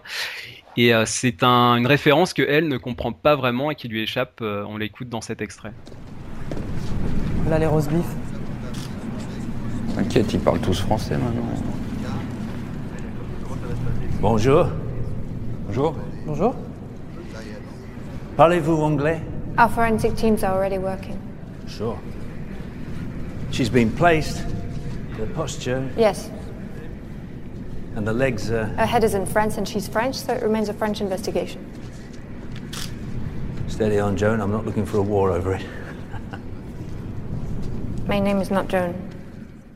Et 0.77 0.93
c'est 1.07 1.43
un, 1.43 1.77
une 1.77 1.87
référence 1.87 2.35
que 2.35 2.43
elle 2.43 2.69
ne 2.69 2.77
comprend 2.77 3.13
pas 3.13 3.37
vraiment 3.37 3.71
et 3.71 3.75
qui 3.75 3.89
lui 3.89 4.03
échappe. 4.03 4.43
on 4.43 4.77
l'écoute 4.77 5.09
dans 5.09 5.23
cet 5.23 5.41
extrait. 5.41 5.73
Là, 7.49 7.59
les 7.59 7.67
roast 7.67 7.91
beef. 7.91 8.05
T'inquiète, 9.95 10.31
ils 10.35 10.41
parlent 10.41 10.61
tous 10.61 10.79
français 10.83 11.17
maintenant. 11.17 11.88
Bonjour. 14.21 14.67
Bonjour. 15.67 15.95
Bonjour. 16.27 16.55
Parlez-vous 18.37 18.83
anglais? 18.83 19.21
Our 19.57 19.69
forensic 19.69 20.17
teams 20.17 20.43
are 20.43 20.53
already 20.53 20.79
working. 20.79 21.17
Sure. 21.69 21.97
She's 23.53 23.69
been 23.69 23.93
placed. 23.93 24.45
The 25.17 25.27
posture. 25.35 25.89
Yes. 25.97 26.31
And 27.95 28.07
the 28.07 28.13
legs 28.13 28.51
are. 28.51 28.65
Her 28.65 28.87
head 28.87 29.05
is 29.05 29.15
in 29.15 29.25
France 29.25 29.57
and 29.57 29.69
she's 29.69 29.87
French, 29.87 30.17
so 30.17 30.33
it 30.33 30.43
remains 30.43 30.69
a 30.69 30.75
French 30.75 31.01
investigation. 31.01 31.65
Steady 33.69 34.01
on, 34.01 34.17
Joan. 34.17 34.41
I'm 34.41 34.51
not 34.51 34.67
looking 34.67 34.85
for 34.85 34.99
a 34.99 35.03
war 35.03 35.31
over 35.31 35.55
it. 35.55 35.65
My 38.09 38.19
name 38.19 38.41
is 38.41 38.51
not 38.51 38.67
Joan. 38.69 38.95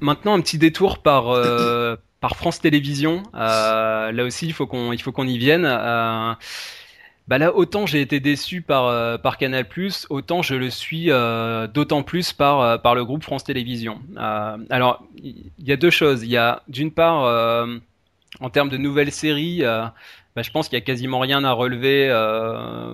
Maintenant, 0.00 0.34
un 0.34 0.40
petit 0.40 0.58
détour 0.58 0.98
par 0.98 1.28
euh, 1.28 1.96
par 2.22 2.36
France 2.36 2.60
Télévisions. 2.60 3.24
Euh, 3.34 4.12
là 4.12 4.24
aussi, 4.24 4.46
il 4.46 4.52
faut 4.54 4.66
qu'on 4.66 4.92
y 5.26 5.38
vienne. 5.38 5.66
Euh, 5.66 6.32
bah 7.28 7.38
là, 7.38 7.54
autant 7.54 7.84
j'ai 7.84 8.00
été 8.00 8.20
déçu 8.20 8.62
par 8.62 8.86
euh, 8.86 9.18
par 9.18 9.38
Canal+, 9.38 9.66
autant 10.08 10.40
je 10.40 10.54
le 10.54 10.70
suis 10.70 11.08
d'autant 11.74 12.02
plus 12.02 12.32
par 12.32 12.94
le 12.94 13.04
groupe 13.04 13.24
France 13.24 13.44
Télévisions. 13.44 14.00
alors, 14.16 15.04
il 15.16 15.50
y, 15.58 15.70
y, 15.70 15.72
a 15.72 15.76
deux 15.76 15.90
choses. 15.90 16.22
Il 16.22 16.30
y 16.30 16.36
a 16.36 16.62
d'une 16.68 16.92
part, 16.92 17.66
en 18.40 18.50
termes 18.50 18.70
de 18.70 18.78
nouvelles 18.78 19.12
séries. 19.12 19.62
Bah, 20.34 20.40
je 20.40 20.50
pense 20.50 20.70
qu'il 20.70 20.78
y 20.78 20.82
a 20.82 20.84
quasiment 20.84 21.18
rien 21.18 21.44
à 21.44 21.52
relever 21.52 22.08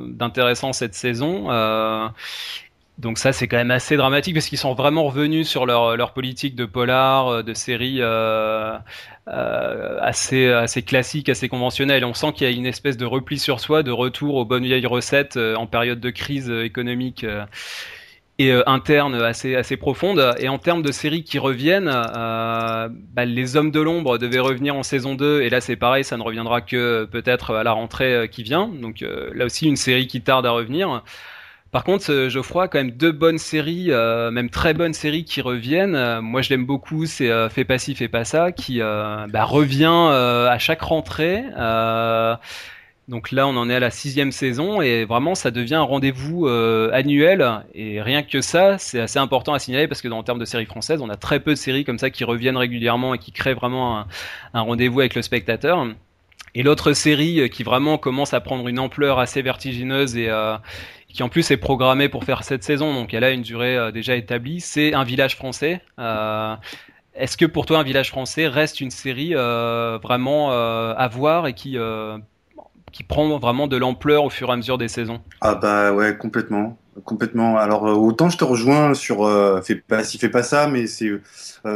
d'intéressant 0.08 0.72
cette 0.72 0.94
saison. 0.94 1.48
Donc 2.98 3.18
ça, 3.18 3.32
c'est 3.32 3.46
quand 3.46 3.56
même 3.56 3.70
assez 3.70 3.96
dramatique 3.96 4.34
parce 4.34 4.48
qu'ils 4.48 4.58
sont 4.58 4.74
vraiment 4.74 5.04
revenus 5.04 5.48
sur 5.48 5.66
leur, 5.66 6.12
politique 6.12 6.56
de 6.56 6.64
polar, 6.64 7.28
euh, 7.28 7.42
de 7.44 7.54
séries 7.54 7.98
euh, 8.00 8.76
euh, 9.28 9.98
assez, 10.00 10.48
assez 10.48 10.82
classiques, 10.82 11.28
assez 11.28 11.48
conventionnelles. 11.48 12.04
on 12.04 12.14
sent 12.14 12.32
qu'il 12.32 12.50
y 12.50 12.52
a 12.52 12.54
une 12.54 12.66
espèce 12.66 12.96
de 12.96 13.06
repli 13.06 13.38
sur 13.38 13.60
soi, 13.60 13.84
de 13.84 13.92
retour 13.92 14.34
aux 14.34 14.44
bonnes 14.44 14.64
vieilles 14.64 14.86
recettes 14.86 15.36
en 15.36 15.66
période 15.66 16.00
de 16.00 16.10
crise 16.10 16.50
économique 16.50 17.24
et 18.40 18.52
interne 18.66 19.14
assez, 19.16 19.54
assez 19.54 19.76
profonde. 19.76 20.34
Et 20.40 20.48
en 20.48 20.58
termes 20.58 20.82
de 20.82 20.90
séries 20.90 21.22
qui 21.22 21.38
reviennent, 21.38 21.90
bah, 21.90 23.24
Les 23.24 23.56
Hommes 23.56 23.70
de 23.70 23.80
l'Ombre 23.80 24.18
devaient 24.18 24.38
revenir 24.40 24.74
en 24.74 24.82
saison 24.82 25.14
2, 25.14 25.42
et 25.42 25.50
là 25.50 25.60
c'est 25.60 25.76
pareil, 25.76 26.04
ça 26.04 26.16
ne 26.16 26.22
reviendra 26.22 26.62
que 26.62 27.04
peut-être 27.04 27.54
à 27.54 27.62
la 27.62 27.72
rentrée 27.72 28.28
qui 28.30 28.42
vient. 28.42 28.68
Donc 28.68 29.04
là 29.34 29.44
aussi 29.44 29.66
une 29.68 29.76
série 29.76 30.06
qui 30.06 30.20
tarde 30.20 30.46
à 30.46 30.50
revenir. 30.50 31.02
Par 31.70 31.84
contre, 31.84 32.10
euh, 32.10 32.30
Geoffroy 32.30 32.64
a 32.64 32.68
quand 32.68 32.78
même 32.78 32.92
deux 32.92 33.12
bonnes 33.12 33.36
séries, 33.36 33.88
euh, 33.90 34.30
même 34.30 34.48
très 34.48 34.72
bonnes 34.72 34.94
séries 34.94 35.24
qui 35.24 35.42
reviennent. 35.42 35.94
Euh, 35.94 36.22
moi, 36.22 36.40
je 36.40 36.48
l'aime 36.48 36.64
beaucoup, 36.64 37.04
c'est 37.04 37.28
Fais 37.50 37.64
pas 37.64 37.78
ci, 37.78 37.94
fais 37.94 38.08
pas 38.08 38.24
ça, 38.24 38.52
qui 38.52 38.80
bah, 38.80 39.44
revient 39.44 39.86
à 39.86 40.58
chaque 40.58 40.80
rentrée. 40.80 41.44
donc 43.08 43.32
là, 43.32 43.46
on 43.46 43.56
en 43.56 43.70
est 43.70 43.74
à 43.74 43.80
la 43.80 43.90
sixième 43.90 44.32
saison 44.32 44.82
et 44.82 45.04
vraiment, 45.04 45.34
ça 45.34 45.50
devient 45.50 45.76
un 45.76 45.82
rendez-vous 45.82 46.46
annuel. 46.46 47.62
Et 47.74 48.00
rien 48.00 48.22
que 48.22 48.40
ça, 48.40 48.78
c'est 48.78 49.00
assez 49.00 49.18
important 49.18 49.52
à 49.52 49.58
signaler 49.58 49.88
parce 49.88 50.00
que 50.00 50.08
dans 50.08 50.18
le 50.18 50.24
terme 50.24 50.38
de 50.38 50.44
séries 50.44 50.66
françaises, 50.66 51.02
on 51.02 51.10
a 51.10 51.16
très 51.16 51.40
peu 51.40 51.50
de 51.50 51.56
séries 51.56 51.84
comme 51.84 51.98
ça 51.98 52.10
qui 52.10 52.24
reviennent 52.24 52.56
régulièrement 52.56 53.14
et 53.14 53.18
qui 53.18 53.32
créent 53.32 53.54
vraiment 53.54 54.04
un, 54.54 54.60
rendez-vous 54.60 55.00
avec 55.00 55.14
le 55.14 55.22
spectateur. 55.22 55.86
Et 56.54 56.62
l'autre 56.62 56.92
série 56.94 57.50
qui 57.50 57.62
vraiment 57.62 57.98
commence 57.98 58.32
à 58.32 58.40
prendre 58.40 58.68
une 58.68 58.78
ampleur 58.78 59.18
assez 59.18 59.42
vertigineuse 59.42 60.16
et, 60.16 60.30
qui 61.08 61.22
en 61.22 61.28
plus 61.28 61.50
est 61.50 61.56
programmée 61.56 62.08
pour 62.08 62.24
faire 62.24 62.44
cette 62.44 62.62
saison, 62.62 62.92
donc 62.94 63.14
elle 63.14 63.24
a 63.24 63.30
une 63.30 63.42
durée 63.42 63.76
euh, 63.76 63.90
déjà 63.90 64.14
établie, 64.14 64.60
c'est 64.60 64.94
Un 64.94 65.04
village 65.04 65.36
français. 65.36 65.80
Euh, 65.98 66.54
Est-ce 67.14 67.36
que 67.36 67.46
pour 67.46 67.66
toi 67.66 67.78
Un 67.78 67.82
village 67.82 68.10
français 68.10 68.46
reste 68.46 68.80
une 68.80 68.90
série 68.90 69.34
euh, 69.34 69.98
vraiment 70.02 70.50
à 70.50 71.08
voir 71.08 71.46
et 71.46 71.54
qui, 71.54 71.76
qui 72.92 73.02
prend 73.04 73.38
vraiment 73.38 73.66
de 73.66 73.76
l'ampleur 73.76 74.24
au 74.24 74.30
fur 74.30 74.50
et 74.50 74.52
à 74.52 74.56
mesure 74.56 74.78
des 74.78 74.88
saisons? 74.88 75.20
Ah 75.40 75.54
bah 75.54 75.92
ouais, 75.92 76.16
complètement. 76.16 76.78
Complètement. 77.04 77.58
Alors 77.58 77.84
autant 77.84 78.28
je 78.28 78.36
te 78.36 78.44
rejoins 78.44 78.92
sur 78.92 79.24
euh, 79.24 79.62
fais 79.62 79.76
pas 79.76 80.02
si 80.02 80.18
fais 80.18 80.28
pas 80.28 80.42
ça, 80.42 80.66
mais 80.66 80.88
c'est 80.88 81.10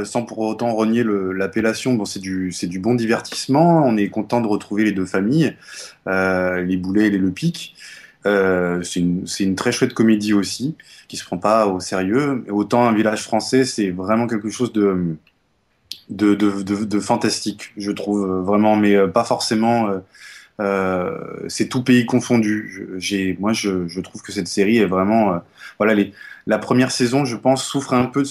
sans 0.05 0.25
pour 0.25 0.38
autant 0.38 0.75
renier 0.75 1.05
l'appellation. 1.05 1.95
Bon, 1.95 2.05
c'est 2.05 2.21
du 2.21 2.53
c'est 2.53 2.66
du 2.66 2.81
bon 2.81 2.95
divertissement. 2.95 3.85
On 3.85 3.97
est 3.97 4.09
content 4.09 4.40
de 4.40 4.49
retrouver 4.49 4.85
les 4.85 4.92
deux 4.92 5.07
familles, 5.07 5.57
les 6.07 6.77
Boulets 6.77 7.07
et 7.07 7.11
les 7.11 7.18
Le 7.18 7.31
Pic. 7.31 7.75
Euh, 8.26 8.82
c'est 8.82 9.00
une, 9.00 9.56
très 9.56 9.72
chouette 9.72 9.94
comédie 9.94 10.32
aussi, 10.32 10.76
qui 11.08 11.16
se 11.16 11.24
prend 11.24 11.38
pas 11.38 11.66
au 11.66 11.80
sérieux. 11.80 12.44
Autant 12.48 12.87
un 12.87 12.92
village 12.92 13.22
français, 13.22 13.64
c'est 13.64 13.90
vraiment 13.90 14.26
quelque 14.26 14.50
chose 14.50 14.72
de 14.72 15.16
fantastique, 17.00 17.72
je 17.76 17.90
trouve 17.90 18.26
vraiment, 18.44 18.76
mais 18.76 18.94
euh, 18.94 19.08
pas 19.08 19.24
forcément. 19.24 19.90
Euh, 20.61 21.18
c'est 21.48 21.68
tout 21.68 21.82
pays 21.82 22.06
confondu. 22.06 22.98
Moi, 23.40 23.52
je, 23.52 24.00
trouve 24.00 24.22
que 24.22 24.32
cette 24.32 24.48
série 24.48 24.78
est 24.78 24.87
vraiment, 24.87 25.40
voilà, 25.78 26.00
la 26.46 26.58
première 26.58 26.92
saison, 26.92 27.24
je 27.24 27.37
pense, 27.37 27.64
souffre 27.64 27.94
un 27.94 28.04
peu 28.04 28.22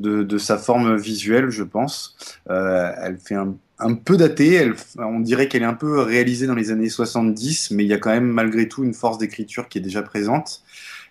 de 0.00 0.38
sa 0.38 0.58
forme 0.58 0.96
visuelle, 0.96 1.50
je 1.50 1.64
pense. 1.64 2.16
Elle 2.48 3.18
fait 3.18 3.34
un, 3.34 3.54
un 3.78 3.94
peu 3.94 4.16
datée. 4.16 4.72
On 4.96 5.20
dirait 5.20 5.48
qu'elle 5.48 5.62
est 5.62 5.66
un 5.66 5.74
peu 5.74 6.00
réalisée 6.00 6.46
dans 6.46 6.54
les 6.54 6.70
années 6.70 6.88
70, 6.88 7.70
mais 7.72 7.84
il 7.84 7.88
y 7.88 7.92
a 7.92 7.98
quand 7.98 8.10
même 8.10 8.28
malgré 8.28 8.68
tout 8.68 8.84
une 8.84 8.94
force 8.94 9.18
d'écriture 9.18 9.68
qui 9.68 9.78
est 9.78 9.82
déjà 9.82 10.02
présente. 10.02 10.62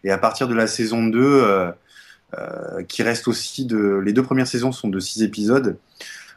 Et 0.03 0.12
à 0.12 0.17
partir 0.17 0.47
de 0.47 0.53
la 0.53 0.67
saison 0.67 1.08
2, 1.08 1.19
euh, 1.19 1.71
euh, 2.38 2.84
qui 2.84 3.03
reste 3.03 3.27
aussi 3.27 3.65
de, 3.65 4.01
les 4.03 4.12
deux 4.12 4.23
premières 4.23 4.47
saisons 4.47 4.71
sont 4.71 4.89
de 4.89 4.99
six 4.99 5.23
épisodes. 5.23 5.77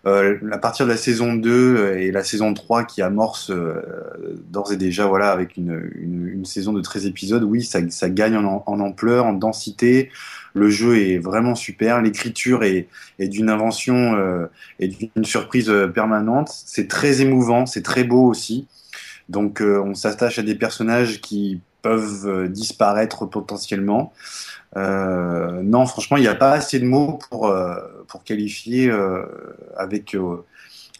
Euh, 0.07 0.39
à 0.51 0.59
partir 0.59 0.87
de 0.87 0.91
la 0.91 0.97
saison 0.97 1.35
2 1.35 1.97
et 1.99 2.11
la 2.11 2.25
saison 2.25 2.55
3 2.55 2.85
qui 2.85 3.03
amorce 3.03 3.51
euh, 3.51 3.75
d'ores 4.49 4.73
et 4.73 4.77
déjà 4.77 5.07
voilà 5.07 5.31
avec 5.31 5.57
une, 5.59 5.91
une, 5.95 6.27
une, 6.27 6.45
saison 6.47 6.73
de 6.73 6.81
13 6.81 7.07
épisodes, 7.07 7.43
oui, 7.43 7.63
ça, 7.63 7.81
ça 7.91 8.09
gagne 8.09 8.37
en, 8.37 8.63
en, 8.65 8.81
ampleur, 8.81 9.27
en 9.27 9.35
densité. 9.35 10.11
Le 10.55 10.71
jeu 10.71 10.99
est 10.99 11.19
vraiment 11.19 11.55
super, 11.55 12.01
l'écriture 12.01 12.65
est, 12.65 12.89
est 13.19 13.29
d'une 13.29 13.51
invention 13.51 14.15
euh, 14.17 14.47
et 14.79 14.89
d'une 14.89 15.25
surprise 15.25 15.73
permanente. 15.95 16.51
C'est 16.51 16.89
très 16.89 17.21
émouvant, 17.21 17.67
c'est 17.67 17.83
très 17.83 18.05
beau 18.05 18.27
aussi. 18.27 18.67
Donc 19.29 19.61
euh, 19.61 19.83
on 19.85 19.95
s'attache 19.95 20.39
à 20.39 20.43
des 20.43 20.55
personnages 20.55 21.21
qui 21.21 21.61
peuvent 21.83 22.49
disparaître 22.49 23.27
potentiellement. 23.27 24.13
Euh, 24.77 25.63
non, 25.63 25.87
franchement, 25.87 26.17
il 26.17 26.23
n'y 26.23 26.29
a 26.29 26.35
pas 26.35 26.53
assez 26.53 26.79
de 26.79 26.87
mots 26.87 27.19
pour, 27.31 27.49
euh, 27.49 27.77
pour 28.11 28.25
qualifier 28.25 28.90
euh, 28.90 29.23
avec, 29.77 30.14
euh, 30.14 30.44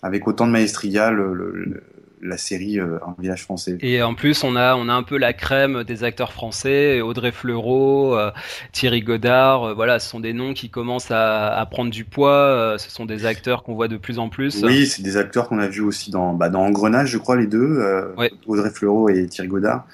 avec 0.03 0.27
autant 0.29 0.47
de 0.47 0.53
maestria 0.53 1.11
le, 1.11 1.35
le, 1.35 1.83
la 2.23 2.37
série 2.37 2.79
euh, 2.79 2.99
Un 3.07 3.17
village 3.19 3.45
français. 3.45 3.79
Et 3.81 4.03
en 4.03 4.15
plus, 4.15 4.45
on 4.45 4.55
a, 4.55 4.75
on 4.77 4.91
a 4.91 4.93
un 4.93 5.03
peu 5.03 5.17
la 5.17 5.33
crème 5.33 5.85
des 5.85 6.05
acteurs 6.05 6.33
français, 6.33 7.01
Audrey 7.01 7.33
Fleurot, 7.33 8.15
euh, 8.15 8.31
Thierry 8.73 9.01
Godard, 9.01 9.65
euh, 9.65 9.75
voilà, 9.75 9.99
ce 9.99 10.11
sont 10.11 10.21
des 10.21 10.35
noms 10.35 10.53
qui 10.53 10.69
commencent 10.69 11.11
à, 11.11 11.49
à 11.57 11.65
prendre 11.65 11.91
du 11.91 12.05
poids, 12.05 12.31
euh, 12.31 12.77
ce 12.77 12.91
sont 12.91 13.07
des 13.07 13.25
acteurs 13.25 13.63
qu'on 13.63 13.75
voit 13.75 13.89
de 13.89 13.97
plus 13.97 14.19
en 14.19 14.29
plus. 14.29 14.63
Oui, 14.63 14.87
c'est 14.87 15.03
des 15.03 15.17
acteurs 15.17 15.49
qu'on 15.49 15.59
a 15.59 15.67
vus 15.67 15.81
aussi 15.81 16.11
dans, 16.11 16.35
bah, 16.35 16.51
dans 16.51 16.61
Engrenage, 16.61 17.09
je 17.09 17.17
crois, 17.19 17.37
les 17.37 17.47
deux, 17.47 17.79
euh, 17.79 18.13
ouais. 18.19 18.31
Audrey 18.47 18.71
Fleurot 18.71 19.09
et 19.09 19.27
Thierry 19.27 19.49
Godard. 19.49 19.87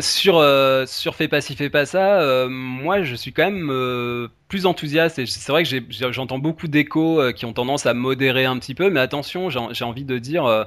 sur, 0.00 0.42
sur 0.86 1.14
Fais 1.14 1.28
pas 1.28 1.42
si, 1.42 1.54
fais 1.54 1.70
pas 1.70 1.84
ça, 1.84 2.46
moi 2.48 3.02
je 3.02 3.14
suis 3.14 3.32
quand 3.32 3.50
même 3.50 4.30
plus 4.48 4.66
enthousiaste 4.66 5.18
et 5.18 5.26
c'est 5.26 5.50
vrai 5.50 5.64
que 5.64 5.70
j'entends 6.12 6.38
beaucoup 6.38 6.68
d'échos 6.68 7.20
euh, 7.20 7.32
qui 7.32 7.46
ont 7.46 7.52
tendance 7.52 7.86
à 7.86 7.94
modérer 7.94 8.44
un 8.44 8.58
petit 8.58 8.74
peu 8.74 8.90
mais 8.90 9.00
attention 9.00 9.48
j'ai 9.50 9.84
envie 9.84 10.04
de 10.04 10.18
dire 10.18 10.44
euh, 10.44 10.64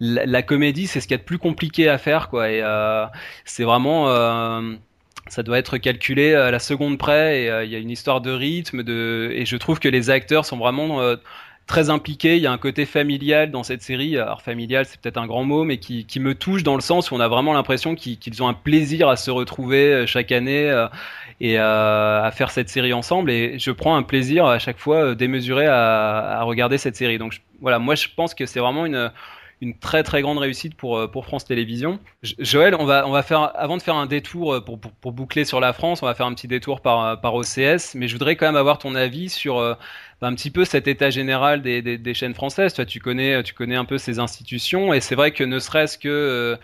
la, 0.00 0.42
comédie 0.42 0.86
c'est 0.86 1.00
ce 1.00 1.06
qu'il 1.06 1.14
y 1.14 1.18
a 1.18 1.18
de 1.18 1.24
plus 1.24 1.38
compliqué 1.38 1.88
à 1.88 1.98
faire 1.98 2.28
quoi 2.28 2.50
et 2.50 2.60
euh, 2.62 3.06
c'est 3.44 3.64
vraiment 3.64 4.06
ça 5.28 5.44
doit 5.44 5.58
être 5.58 5.78
calculé 5.78 6.34
à 6.34 6.50
la 6.50 6.58
seconde 6.58 6.98
près 6.98 7.42
et 7.42 7.64
il 7.64 7.70
y 7.70 7.76
a 7.76 7.78
une 7.78 7.90
histoire 7.90 8.20
de 8.20 8.32
rythme 8.32 8.82
de 8.82 9.30
et 9.32 9.46
je 9.46 9.56
trouve 9.56 9.78
que 9.78 9.88
les 9.88 10.10
acteurs 10.10 10.44
sont 10.44 10.58
vraiment 10.58 11.00
très 11.70 11.88
impliqué. 11.88 12.36
Il 12.36 12.42
y 12.42 12.48
a 12.48 12.52
un 12.52 12.58
côté 12.58 12.84
familial 12.84 13.52
dans 13.52 13.62
cette 13.62 13.80
série. 13.82 14.18
Alors 14.18 14.42
familial, 14.42 14.84
c'est 14.86 15.00
peut-être 15.00 15.18
un 15.18 15.26
grand 15.28 15.44
mot, 15.44 15.62
mais 15.62 15.78
qui, 15.78 16.04
me 16.18 16.34
touche 16.34 16.64
dans 16.64 16.74
le 16.74 16.80
sens 16.80 17.10
où 17.10 17.14
on 17.14 17.20
a 17.20 17.28
vraiment 17.28 17.52
l'impression 17.52 17.94
qu'ils 17.94 18.42
ont 18.42 18.48
un 18.48 18.54
plaisir 18.54 19.08
à 19.08 19.14
se 19.14 19.30
retrouver 19.30 20.04
chaque 20.06 20.32
année 20.32 20.68
euh, 20.68 20.88
et 21.40 21.60
euh, 21.60 22.22
à 22.22 22.30
faire 22.32 22.50
cette 22.50 22.68
série 22.68 22.92
ensemble. 22.92 23.30
Et 23.30 23.58
je 23.60 23.70
prends 23.70 23.94
un 23.94 24.02
plaisir 24.02 24.46
à 24.46 24.58
chaque 24.58 24.78
fois 24.78 25.14
démesuré 25.14 25.66
à, 25.68 26.42
regarder 26.42 26.76
cette 26.76 26.96
série. 26.96 27.18
Donc 27.18 27.40
voilà, 27.60 27.78
moi 27.78 27.94
je 27.94 28.08
pense 28.16 28.34
que 28.34 28.46
c'est 28.46 28.60
vraiment 28.60 28.84
une 28.84 29.12
une 29.60 29.78
très 29.78 30.02
très 30.02 30.22
grande 30.22 30.38
réussite 30.38 30.74
pour, 30.74 31.10
pour 31.10 31.24
France 31.26 31.44
Télévisions. 31.44 31.98
Joël, 32.38 32.74
on 32.78 32.84
va, 32.84 33.06
on 33.06 33.10
va 33.10 33.22
faire, 33.22 33.52
avant 33.54 33.76
de 33.76 33.82
faire 33.82 33.96
un 33.96 34.06
détour 34.06 34.64
pour, 34.64 34.80
pour, 34.80 34.92
pour, 34.92 35.12
boucler 35.12 35.44
sur 35.44 35.60
la 35.60 35.72
France, 35.72 36.02
on 36.02 36.06
va 36.06 36.14
faire 36.14 36.26
un 36.26 36.34
petit 36.34 36.48
détour 36.48 36.80
par, 36.80 37.20
par 37.20 37.34
OCS, 37.34 37.94
mais 37.94 38.08
je 38.08 38.12
voudrais 38.14 38.36
quand 38.36 38.46
même 38.46 38.56
avoir 38.56 38.78
ton 38.78 38.94
avis 38.94 39.28
sur 39.28 39.58
euh, 39.58 39.74
un 40.22 40.34
petit 40.34 40.50
peu 40.50 40.64
cet 40.64 40.88
état 40.88 41.10
général 41.10 41.62
des, 41.62 41.82
des, 41.82 42.14
chaînes 42.14 42.34
françaises. 42.34 42.74
Toi, 42.74 42.86
tu 42.86 43.00
connais, 43.00 43.42
tu 43.42 43.54
connais 43.54 43.76
un 43.76 43.84
peu 43.84 43.98
ces 43.98 44.18
institutions, 44.18 44.94
et 44.94 45.00
c'est 45.00 45.14
vrai 45.14 45.30
que 45.30 45.44
ne 45.44 45.58
serait-ce 45.58 45.98
que 45.98 46.58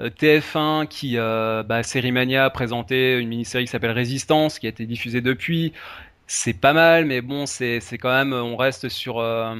euh, 0.00 0.10
TF1 0.10 0.86
qui, 0.88 1.16
euh, 1.16 1.62
bah, 1.62 1.80
a 1.80 2.50
présenté 2.50 3.18
une 3.18 3.28
mini-série 3.28 3.64
qui 3.64 3.70
s'appelle 3.70 3.92
Résistance, 3.92 4.58
qui 4.58 4.66
a 4.66 4.68
été 4.68 4.86
diffusée 4.86 5.20
depuis. 5.20 5.72
C'est 6.26 6.54
pas 6.54 6.72
mal, 6.72 7.06
mais 7.06 7.20
bon, 7.20 7.46
c'est 7.46 7.80
quand 7.98 8.12
même, 8.12 8.32
on 8.32 8.56
reste 8.56 8.88
sur 8.88 9.18
euh, 9.20 9.54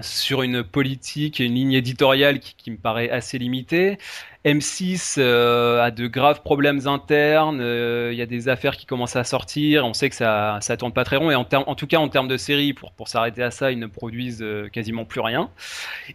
sur 0.00 0.42
une 0.42 0.62
politique 0.62 1.40
et 1.40 1.44
une 1.44 1.54
ligne 1.54 1.72
éditoriale 1.72 2.40
qui, 2.40 2.70
me 2.70 2.76
paraît 2.76 3.10
assez 3.10 3.38
limitée. 3.38 3.98
M6 4.46 5.16
euh, 5.18 5.82
a 5.82 5.90
de 5.90 6.06
graves 6.06 6.40
problèmes 6.42 6.86
internes, 6.86 7.56
il 7.56 7.62
euh, 7.62 8.12
y 8.12 8.22
a 8.22 8.26
des 8.26 8.48
affaires 8.48 8.76
qui 8.76 8.86
commencent 8.86 9.16
à 9.16 9.24
sortir, 9.24 9.84
on 9.84 9.92
sait 9.92 10.08
que 10.08 10.14
ça 10.14 10.58
ça 10.60 10.76
tourne 10.76 10.92
pas 10.92 11.02
très 11.02 11.16
rond 11.16 11.32
et 11.32 11.34
en, 11.34 11.44
en 11.52 11.74
tout 11.74 11.88
cas 11.88 11.96
en 11.96 12.08
termes 12.08 12.28
de 12.28 12.36
série 12.36 12.72
pour 12.72 12.92
pour 12.92 13.08
s'arrêter 13.08 13.42
à 13.42 13.50
ça, 13.50 13.72
ils 13.72 13.78
ne 13.80 13.88
produisent 13.88 14.42
euh, 14.42 14.68
quasiment 14.68 15.04
plus 15.04 15.18
rien. 15.18 15.50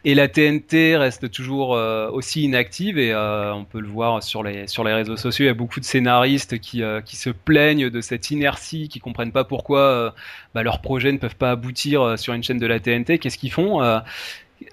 Et 0.06 0.16
la 0.16 0.30
TNT 0.30 0.96
reste 0.96 1.30
toujours 1.30 1.76
euh, 1.76 2.10
aussi 2.10 2.44
inactive 2.44 2.98
et 2.98 3.14
on 3.14 3.66
peut 3.66 3.82
le 3.82 3.90
voir 3.90 4.24
sur 4.24 4.44
les 4.44 4.66
sur 4.66 4.86
les 4.86 4.94
réseaux 4.94 5.18
sociaux, 5.18 5.44
il 5.44 5.48
y 5.48 5.52
a 5.52 5.54
beaucoup 5.54 5.82
de 5.82 5.86
scénaristes 5.86 6.58
qui 6.60 6.84
qui 7.04 7.16
se 7.18 7.30
plaignent 7.30 7.90
de 7.90 8.00
cette 8.00 8.32
inertie, 8.32 8.88
qui 8.88 9.02
comprennent 9.02 9.34
pas 9.34 9.44
pourquoi 9.44 10.16
bah, 10.56 10.64
leurs 10.64 10.80
projets 10.80 11.12
ne 11.12 11.18
peuvent 11.18 11.36
pas 11.36 11.52
aboutir 11.52 12.18
sur 12.18 12.34
une 12.34 12.44
chaîne 12.44 12.60
de 12.60 12.68
la 12.68 12.80
TNT. 12.80 13.20
Qu'est-ce 13.20 13.38
qu'ils 13.38 13.52
font 13.52 13.82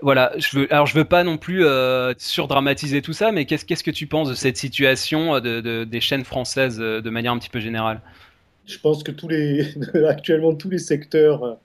voilà, 0.02 0.32
je 0.36 0.58
veux, 0.58 0.72
alors 0.72 0.86
je 0.86 0.94
veux 0.94 1.04
pas 1.04 1.24
non 1.24 1.38
plus 1.38 1.64
euh, 1.64 2.12
surdramatiser 2.18 3.02
tout 3.02 3.12
ça, 3.12 3.32
mais 3.32 3.46
qu'est-ce 3.46 3.82
que 3.82 3.90
tu 3.90 4.06
penses 4.06 4.28
de 4.28 4.34
cette 4.34 4.56
situation 4.56 5.36
euh, 5.36 5.40
de, 5.40 5.60
de, 5.60 5.84
des 5.84 6.00
chaînes 6.00 6.24
françaises 6.24 6.78
euh, 6.80 7.00
de 7.00 7.10
manière 7.10 7.32
un 7.32 7.38
petit 7.38 7.48
peu 7.48 7.60
générale? 7.60 8.00
Je 8.66 8.78
pense 8.78 9.02
que 9.02 9.10
tous 9.10 9.28
les, 9.28 9.74
actuellement 10.08 10.54
tous 10.54 10.70
les 10.70 10.78
secteurs 10.78 11.58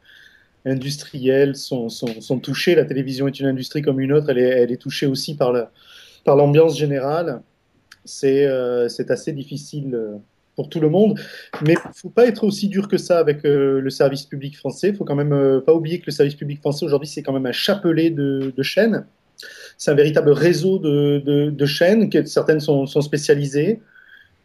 industriels 0.66 1.56
sont, 1.56 1.90
sont, 1.90 2.40
touchés. 2.40 2.76
La 2.76 2.86
télévision 2.86 3.28
est 3.28 3.40
une 3.40 3.48
industrie 3.48 3.82
comme 3.82 4.00
une 4.00 4.14
autre, 4.14 4.30
elle 4.30 4.72
est, 4.72 4.78
touchée 4.78 5.06
aussi 5.06 5.36
par 5.36 5.52
la, 5.52 5.72
par 6.24 6.36
l'ambiance 6.36 6.78
générale. 6.78 7.42
C'est 8.06 8.46
assez 8.46 9.34
difficile 9.34 10.22
pour 10.56 10.70
tout 10.70 10.80
le 10.80 10.90
monde. 10.90 11.20
Mais 11.62 11.74
il 11.74 11.88
ne 11.88 11.94
faut 11.94 12.10
pas 12.10 12.26
être 12.28 12.44
aussi 12.44 12.68
dur 12.68 12.88
que 12.88 12.98
ça 12.98 13.20
avec 13.20 13.46
euh, 13.46 13.80
le 13.80 13.90
service 13.90 14.24
public 14.24 14.58
français. 14.58 14.90
Il 14.90 14.96
faut 14.96 15.06
quand 15.06 15.16
même 15.16 15.34
euh, 15.34 15.60
pas 15.62 15.74
oublier 15.74 16.00
que 16.00 16.06
le 16.08 16.12
service 16.12 16.36
public 16.36 16.60
français 16.60 16.86
aujourd'hui, 16.86 17.08
c'est 17.08 17.24
quand 17.24 17.34
même 17.34 17.46
un 17.46 17.52
chapelet 17.52 18.10
de, 18.10 18.54
chaînes. 18.62 19.06
C'est 19.78 19.92
un 19.92 19.96
véritable 19.96 20.32
réseau 20.32 20.80
de, 20.80 21.66
chaînes, 21.66 22.10
que 22.10 22.24
certaines 22.26 22.60
sont, 22.60 22.86
spécialisées, 23.02 23.82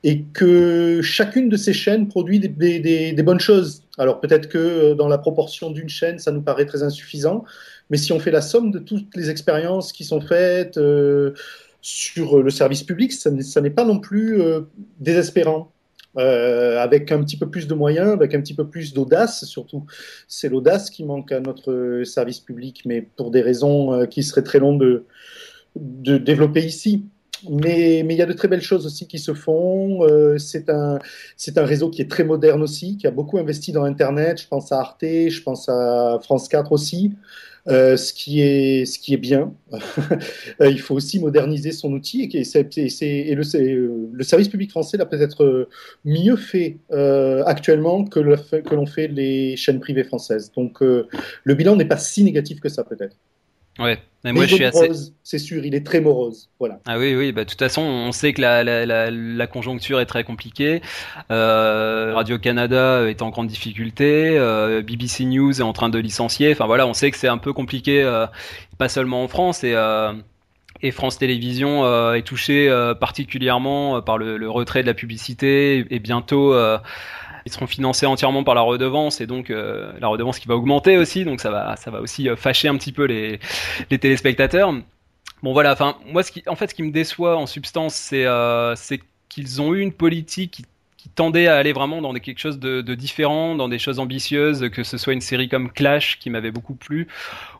et 0.04 0.22
que 0.32 1.00
chacune 1.02 1.48
de 1.48 1.56
ces 1.56 1.72
chaînes 1.72 2.08
produit 2.08 2.38
des, 2.38 3.22
bonnes 3.22 3.40
choses. 3.40 3.82
Alors 3.98 4.20
peut-être 4.20 4.48
que 4.48 4.58
euh, 4.58 4.94
dans 4.94 5.08
la 5.08 5.18
proportion 5.18 5.70
d'une 5.70 5.88
chaîne, 5.88 6.18
ça 6.18 6.32
nous 6.32 6.42
paraît 6.42 6.66
très 6.66 6.82
insuffisant, 6.82 7.44
mais 7.90 7.96
si 7.96 8.12
on 8.12 8.18
fait 8.18 8.30
la 8.30 8.40
somme 8.40 8.70
de 8.70 8.78
toutes 8.78 9.14
les 9.16 9.30
expériences 9.30 9.92
qui 9.92 10.04
sont 10.04 10.20
faites 10.20 10.78
sur 11.80 12.42
le 12.42 12.50
service 12.50 12.82
public, 12.82 13.12
ça 13.12 13.60
n'est 13.60 13.70
pas 13.70 13.84
non 13.84 13.98
plus 13.98 14.42
désespérant 15.00 15.72
euh, 16.16 16.78
avec 16.78 17.12
un 17.12 17.22
petit 17.22 17.36
peu 17.36 17.50
plus 17.50 17.68
de 17.68 17.74
moyens, 17.74 18.10
avec 18.12 18.34
un 18.34 18.40
petit 18.40 18.54
peu 18.54 18.66
plus 18.66 18.94
d'audace 18.94 19.44
surtout. 19.44 19.84
C'est 20.26 20.48
l'audace 20.48 20.90
qui 20.90 21.04
manque 21.04 21.32
à 21.32 21.40
notre 21.40 22.02
service 22.04 22.40
public, 22.40 22.82
mais 22.86 23.02
pour 23.02 23.30
des 23.30 23.42
raisons 23.42 23.92
euh, 23.92 24.06
qui 24.06 24.22
seraient 24.22 24.42
très 24.42 24.58
longues 24.58 24.80
de, 24.80 25.04
de 25.76 26.16
développer 26.16 26.64
ici. 26.64 27.04
Mais, 27.48 28.00
il 28.00 28.12
y 28.12 28.22
a 28.22 28.26
de 28.26 28.32
très 28.32 28.48
belles 28.48 28.62
choses 28.62 28.86
aussi 28.86 29.06
qui 29.06 29.18
se 29.18 29.34
font. 29.34 30.04
Euh, 30.04 30.38
c'est 30.38 30.68
un, 30.68 30.98
réseau 31.56 31.90
qui 31.90 32.02
est 32.02 32.10
très 32.10 32.24
moderne 32.24 32.62
aussi, 32.62 32.96
qui 32.96 33.06
a 33.06 33.10
beaucoup 33.10 33.38
investi 33.38 33.72
dans 33.72 33.84
Internet. 33.84 34.40
Je 34.40 34.48
pense 34.48 34.72
à 34.72 34.80
Arte, 34.80 35.02
je 35.02 35.42
pense 35.42 35.68
à 35.68 36.18
France 36.22 36.48
4 36.48 36.72
aussi. 36.72 37.12
Euh, 37.68 37.98
ce, 37.98 38.14
qui 38.14 38.40
est, 38.40 39.16
bien. 39.18 39.52
il 40.60 40.80
faut 40.80 40.94
aussi 40.94 41.20
moderniser 41.20 41.72
son 41.72 41.92
outil 41.92 42.22
et, 42.32 43.34
le, 43.34 44.22
service 44.22 44.48
public 44.48 44.70
français 44.70 44.96
l'a 44.96 45.04
peut-être 45.04 45.68
mieux 46.04 46.36
fait 46.36 46.78
euh, 46.92 47.42
actuellement 47.44 48.04
que, 48.04 48.20
l'ont 48.20 48.86
fait 48.86 49.08
les 49.08 49.56
chaînes 49.56 49.80
privées 49.80 50.04
françaises. 50.04 50.50
Donc 50.56 50.82
euh, 50.82 51.08
le 51.44 51.54
bilan 51.54 51.76
n'est 51.76 51.84
pas 51.84 51.98
si 51.98 52.24
négatif 52.24 52.60
que 52.60 52.70
ça 52.70 52.84
peut-être. 52.84 53.16
Ouais, 53.78 53.98
mais 54.24 54.32
moi 54.32 54.46
je 54.46 54.56
suis 54.56 54.64
assez. 54.64 54.90
C'est 55.22 55.38
sûr, 55.38 55.64
il 55.64 55.74
est 55.74 55.86
très 55.86 56.00
morose. 56.00 56.50
Voilà. 56.58 56.80
Ah 56.86 56.98
oui, 56.98 57.14
oui, 57.14 57.32
bah 57.32 57.44
de 57.44 57.50
toute 57.50 57.58
façon, 57.58 57.82
on 57.82 58.12
sait 58.12 58.32
que 58.32 58.40
la, 58.40 58.64
la, 58.64 58.84
la, 58.86 59.10
la 59.10 59.46
conjoncture 59.46 60.00
est 60.00 60.06
très 60.06 60.24
compliquée. 60.24 60.82
Euh, 61.30 62.12
Radio 62.14 62.38
Canada 62.38 63.08
est 63.08 63.22
en 63.22 63.30
grande 63.30 63.46
difficulté. 63.46 64.36
Euh, 64.36 64.82
BBC 64.82 65.24
News 65.26 65.60
est 65.60 65.64
en 65.64 65.72
train 65.72 65.88
de 65.88 65.98
licencier. 65.98 66.52
Enfin 66.52 66.66
voilà, 66.66 66.86
on 66.86 66.94
sait 66.94 67.10
que 67.10 67.16
c'est 67.16 67.28
un 67.28 67.38
peu 67.38 67.52
compliqué, 67.52 68.02
euh, 68.02 68.26
pas 68.78 68.88
seulement 68.88 69.22
en 69.22 69.28
France 69.28 69.64
et. 69.64 69.74
Euh, 69.74 70.12
et 70.80 70.92
France 70.92 71.18
Télévisions 71.18 71.84
euh, 71.84 72.14
est 72.14 72.22
touché 72.22 72.68
euh, 72.68 72.94
particulièrement 72.94 74.00
par 74.00 74.16
le, 74.16 74.36
le, 74.36 74.48
retrait 74.48 74.82
de 74.82 74.86
la 74.86 74.94
publicité 74.94 75.78
et, 75.78 75.96
et 75.96 75.98
bientôt 75.98 76.54
euh, 76.54 76.78
ils 77.46 77.52
seront 77.52 77.66
financés 77.66 78.06
entièrement 78.06 78.44
par 78.44 78.54
la 78.54 78.60
redevance 78.60 79.20
et 79.20 79.26
donc 79.26 79.50
euh, 79.50 79.92
la 80.00 80.08
redevance 80.08 80.38
qui 80.38 80.48
va 80.48 80.56
augmenter 80.56 80.96
aussi, 80.96 81.24
donc 81.24 81.40
ça 81.40 81.50
va, 81.50 81.76
ça 81.76 81.90
va 81.90 82.00
aussi 82.00 82.28
fâcher 82.36 82.68
un 82.68 82.76
petit 82.76 82.92
peu 82.92 83.04
les, 83.04 83.38
téléspectateurs. 83.98 84.72
Bon 85.42 85.52
voilà, 85.52 85.72
enfin 85.72 85.96
moi 86.06 86.22
en 86.46 86.56
fait 86.56 86.68
ce 86.68 86.74
qui 86.74 86.82
me 86.82 86.90
déçoit 86.90 87.36
en 87.36 87.46
substance 87.46 87.94
c'est 87.94 88.24
euh, 88.26 88.74
qu'ils 89.28 89.62
ont 89.62 89.74
eu 89.74 89.80
une 89.80 89.92
politique 89.92 90.50
qui, 90.50 90.64
qui, 90.96 91.08
tendait 91.10 91.46
à 91.46 91.56
aller 91.56 91.72
vraiment 91.72 92.02
dans 92.02 92.12
quelque 92.14 92.38
chose 92.38 92.58
de, 92.58 92.82
différent, 92.94 93.54
dans 93.54 93.68
des 93.68 93.78
choses 93.78 93.98
ambitieuses, 93.98 94.68
que 94.70 94.82
ce 94.82 94.98
soit 94.98 95.12
une 95.12 95.20
série 95.20 95.48
comme 95.48 95.70
Clash 95.70 96.18
qui 96.18 96.28
m'avait 96.28 96.50
beaucoup 96.50 96.74
plu 96.74 97.06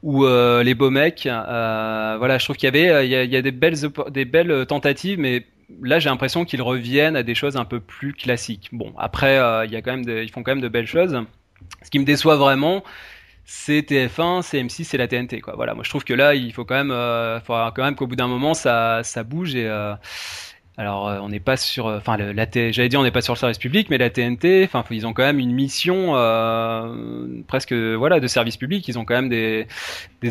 ou 0.02 0.24
euh, 0.26 0.62
les 0.62 0.74
beaux 0.74 0.90
mecs. 0.90 1.26
Euh, 1.26 2.16
voilà, 2.18 2.38
je 2.38 2.44
trouve 2.44 2.56
qu'il 2.56 2.66
y 2.66 2.68
avait 2.68 2.90
a, 2.90 3.04
il 3.04 3.30
y 3.30 3.36
a 3.36 3.42
des 3.42 3.52
belles 3.52 3.76
des 4.10 4.24
belles 4.24 4.66
tentatives, 4.66 5.18
mais 5.18 5.46
là 5.82 5.98
j'ai 5.98 6.08
l'impression 6.08 6.44
qu'ils 6.44 6.62
reviennent 6.62 7.16
à 7.16 7.22
des 7.22 7.34
choses 7.34 7.56
un 7.56 7.64
peu 7.64 7.80
plus 7.80 8.12
classiques. 8.12 8.68
Bon, 8.72 8.92
après, 8.98 9.38
euh, 9.38 9.66
y 9.66 9.76
a 9.76 9.82
quand 9.82 9.96
même 9.96 10.08
ils 10.08 10.30
font 10.30 10.42
quand 10.42 10.52
même 10.52 10.60
de 10.60 10.68
belles 10.68 10.86
choses. 10.86 11.18
Ce 11.82 11.90
qui 11.90 11.98
me 11.98 12.04
déçoit 12.04 12.36
vraiment, 12.36 12.82
c'est 13.50 13.80
TF1, 13.80 14.42
c'est 14.42 14.62
M6, 14.62 14.84
c'est 14.84 14.98
la 14.98 15.08
TNT. 15.08 15.40
Voilà, 15.54 15.74
moi 15.74 15.82
je 15.82 15.88
trouve 15.88 16.04
que 16.04 16.12
là, 16.12 16.34
il 16.34 16.52
faut 16.52 16.66
quand 16.66 16.74
même, 16.74 16.90
euh, 16.92 17.40
même 17.78 17.94
qu'au 17.94 18.06
bout 18.06 18.14
d'un 18.14 18.28
moment, 18.28 18.52
ça, 18.52 19.00
ça 19.04 19.22
bouge. 19.24 19.54
Et 19.54 19.66
euh, 19.66 19.94
alors, 20.76 21.08
euh, 21.08 21.18
on 21.20 21.30
n'est 21.30 21.40
pas 21.40 21.56
sur, 21.56 21.86
enfin, 21.86 22.18
la 22.18 22.46
j'allais 22.52 22.88
dire, 22.90 23.00
on 23.00 23.04
n'est 23.04 23.10
pas 23.10 23.22
sur 23.22 23.32
le 23.32 23.38
service 23.38 23.56
public, 23.56 23.88
mais 23.88 23.96
la 23.96 24.10
TNT, 24.10 24.64
enfin, 24.64 24.84
ils 24.90 25.06
ont 25.06 25.14
quand 25.14 25.22
même 25.22 25.38
une 25.38 25.52
mission 25.52 26.12
presque, 27.46 27.72
voilà, 27.72 28.20
de 28.20 28.26
service 28.26 28.58
public. 28.58 28.86
Ils 28.86 28.98
ont 28.98 29.06
quand 29.06 29.14
même 29.14 29.30
des, 29.30 29.66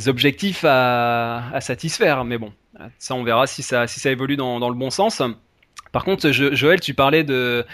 objectifs 0.07 0.63
à 0.63 1.59
satisfaire. 1.59 2.23
Mais 2.23 2.37
bon, 2.37 2.53
ça, 2.99 3.15
on 3.15 3.23
verra 3.23 3.47
si 3.47 3.63
ça, 3.63 3.87
si 3.87 3.99
ça 3.99 4.11
évolue 4.11 4.37
dans, 4.37 4.69
le 4.69 4.75
bon 4.75 4.89
sens. 4.89 5.21
Par 5.91 6.03
contre, 6.03 6.31
Joël, 6.31 6.79
tu 6.79 6.93
parlais 6.93 7.23
de 7.23 7.65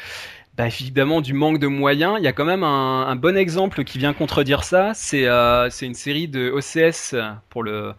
bah, 0.55 0.67
évidemment 0.67 1.21
du 1.21 1.33
manque 1.33 1.57
de 1.57 1.67
moyens. 1.67 2.15
Il 2.19 2.23
y 2.23 2.27
a 2.27 2.31
quand 2.31 2.45
même 2.45 2.63
un, 2.63 3.15
bon 3.15 3.35
exemple 3.35 3.83
qui 3.83 3.97
vient 3.97 4.13
contredire 4.13 4.63
ça. 4.63 4.91
C'est 4.93 5.25
euh, 5.25 5.69
une 5.81 5.95
série 5.95 6.27
de 6.27 6.51
OCS 6.51 7.15
pour 7.49 7.63
le, 7.63 7.95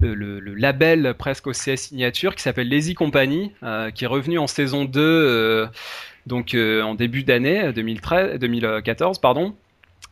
label 0.00 1.14
presque 1.18 1.48
OCS 1.48 1.76
signature 1.76 2.36
qui 2.36 2.42
s'appelle 2.42 2.68
Lazy 2.68 2.94
Company, 2.94 3.52
euh, 3.62 3.90
qui 3.90 4.04
est 4.04 4.08
revenu 4.08 4.38
en 4.38 4.46
saison 4.46 4.84
2 4.84 5.00
euh, 5.00 5.66
donc 6.26 6.54
en 6.56 6.94
début 6.94 7.22
d'année 7.22 7.72
2013, 7.72 8.38
2014 8.38 9.18
pardon. 9.18 9.54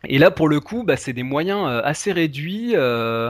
Et 0.08 0.18
là, 0.18 0.30
pour 0.30 0.48
le 0.48 0.60
coup, 0.60 0.82
bah, 0.84 0.96
c'est 0.96 1.12
des 1.12 1.22
moyens 1.22 1.66
euh, 1.66 1.80
assez 1.84 2.12
réduits. 2.12 2.74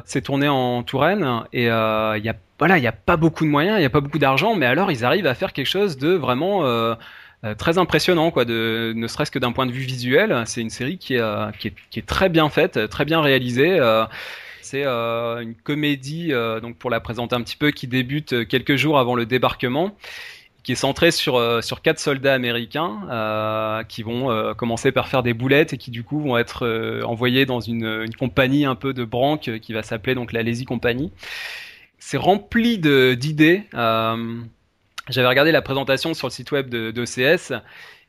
c'est 0.05 0.23
tourné 0.23 0.49
en 0.49 0.83
Touraine 0.83 1.45
et 1.53 1.65
il 1.65 2.25
y 2.25 2.29
a 2.29 2.35
voilà, 2.61 2.79
il 2.79 2.85
y 2.85 2.87
a 2.87 2.93
pas 2.93 3.17
beaucoup 3.17 3.45
de 3.45 3.51
moyens, 3.51 3.81
il 3.81 3.83
y 3.83 3.87
a 3.87 3.91
pas 3.91 4.01
beaucoup 4.01 4.21
d'argent, 4.21 4.55
mais 4.55 4.65
alors 4.65 4.93
ils 4.93 5.05
arrivent 5.05 5.27
à 5.27 5.35
faire 5.35 5.53
quelque 5.53 5.67
chose 5.67 5.99
de 5.99 6.11
vraiment 6.11 6.63
euh, 7.45 7.55
très 7.55 7.77
impressionnant, 7.77 8.31
quoi, 8.31 8.47
de, 8.47 8.95
ne 8.97 9.07
serait-ce 9.07 9.31
que 9.31 9.39
d'un 9.39 9.53
point 9.53 9.67
de 9.67 9.73
vue 9.73 9.83
visuel. 9.83 10.43
C'est 10.47 10.63
une 10.63 10.71
série 10.71 10.97
qui 10.97 11.15
est, 11.15 11.21
euh, 11.21 11.51
qui, 11.59 11.69
est, 11.69 11.75
qui 11.91 11.99
est, 11.99 12.07
très 12.07 12.31
bien 12.31 12.49
faite, 12.49 12.89
très 12.89 13.05
bien 13.05 13.21
réalisée. 13.21 13.79
Euh, 13.79 14.07
c'est 14.63 14.87
une 14.87 15.55
comédie, 15.63 16.33
donc 16.63 16.79
pour 16.79 16.89
la 16.89 16.99
présenter 16.99 17.37
un 17.37 17.43
petit 17.43 17.57
peu, 17.57 17.71
qui 17.71 17.87
débute 17.87 18.49
quelques 18.49 18.77
jours 18.77 18.99
avant 18.99 19.15
le 19.15 19.27
débarquement 19.27 19.95
qui 20.65 20.73
est 20.73 20.77
centrée 20.77 21.13
sur 21.13 21.63
sur 21.63 21.83
quatre 21.83 22.01
soldats 22.01 22.35
américains 22.35 23.01
euh, 23.11 23.85
qui 23.85 24.03
vont 24.03 24.55
commencer 24.55 24.91
par 24.91 25.07
faire 25.09 25.23
des 25.23 25.35
boulettes 25.35 25.75
et 25.75 25.79
qui 25.79 25.93
du 25.93 26.03
coup 26.03 26.21
vont 26.21 26.37
être 26.37 26.67
envoyés 27.05 27.47
dans 27.47 27.61
une, 27.61 28.03
une, 28.05 28.17
compagnie 28.17 28.65
un 28.65 28.75
peu 28.75 28.93
de 28.93 29.05
branque 29.05 29.59
qui 29.61 29.73
va 29.73 29.83
s'appeler 29.83 30.15
donc 30.17 30.33
la 30.33 30.43
Lazy 30.43 30.65
Company. 30.65 31.13
C'est 31.99 32.17
rempli 32.17 32.79
de 32.79 33.15
d'idées. 33.15 33.63
J'avais 35.11 35.29
regardé 35.29 35.53
la 35.53 35.63
présentation 35.63 36.15
sur 36.15 36.29
le 36.29 36.33
site 36.33 36.51
web 36.51 36.71
de, 36.71 36.91
d'OCS 36.91 37.53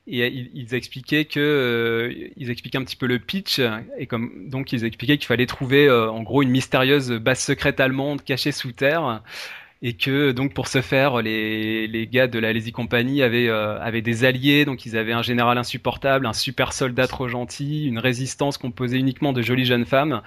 et 0.08 0.28
ils, 0.28 0.76
expliquaient 0.76 1.26
que 1.26 1.40
euh, 1.40 2.30
ils 2.38 2.52
expliquaient 2.52 2.78
un 2.78 2.84
petit 2.84 2.96
peu 2.96 3.08
le 3.08 3.18
pitch 3.18 3.60
et 3.98 4.06
comme 4.06 4.50
donc 4.50 4.72
ils 4.72 4.86
expliquaient 4.86 5.18
qu'il 5.18 5.26
fallait 5.26 5.48
trouver 5.48 5.88
euh, 5.88 6.12
en 6.12 6.22
gros 6.22 6.44
une 6.44 6.52
mystérieuse 6.52 7.12
base 7.12 7.40
secrète 7.40 7.80
allemande 7.80 8.24
cachée 8.24 8.52
sous 8.52 8.72
terre 8.72 9.24
et 9.82 9.94
que 9.94 10.32
donc 10.32 10.54
pour 10.54 10.68
ce 10.68 10.82
faire 10.82 11.22
les, 11.22 11.88
les 11.88 12.08
gars 12.08 12.28
de 12.28 12.40
la 12.40 12.54
Lazy 12.54 12.72
Company 12.72 13.22
avaient 13.22 13.50
euh, 13.50 13.80
avaient 13.82 14.02
des 14.02 14.24
alliés. 14.24 14.66
Donc 14.66 14.86
ils 14.86 14.98
avaient 14.98 15.14
un 15.14 15.22
général 15.22 15.58
insupportable 15.58 16.26
un 16.26 16.34
super 16.34 16.74
soldat 16.74 17.08
trop 17.08 17.28
gentil 17.28 17.86
une 17.88 18.00
résistance 18.00 18.58
composée 18.58 18.98
uniquement 18.98 19.34
de 19.34 19.42
jolies 19.42 19.66
jeunes 19.66 19.86
femmes 19.86 20.22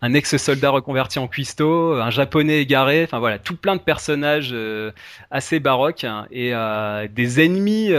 un 0.00 0.14
ex-soldat 0.14 0.70
reconverti 0.70 1.18
en 1.18 1.26
cuistot, 1.26 1.94
un 1.94 2.10
japonais 2.10 2.60
égaré, 2.60 3.02
enfin 3.02 3.18
voilà, 3.18 3.40
tout 3.40 3.56
plein 3.56 3.74
de 3.74 3.80
personnages 3.80 4.50
euh, 4.52 4.92
assez 5.32 5.58
baroques. 5.58 6.06
Et 6.30 6.54
euh, 6.54 7.08
des 7.08 7.44
ennemis 7.44 7.90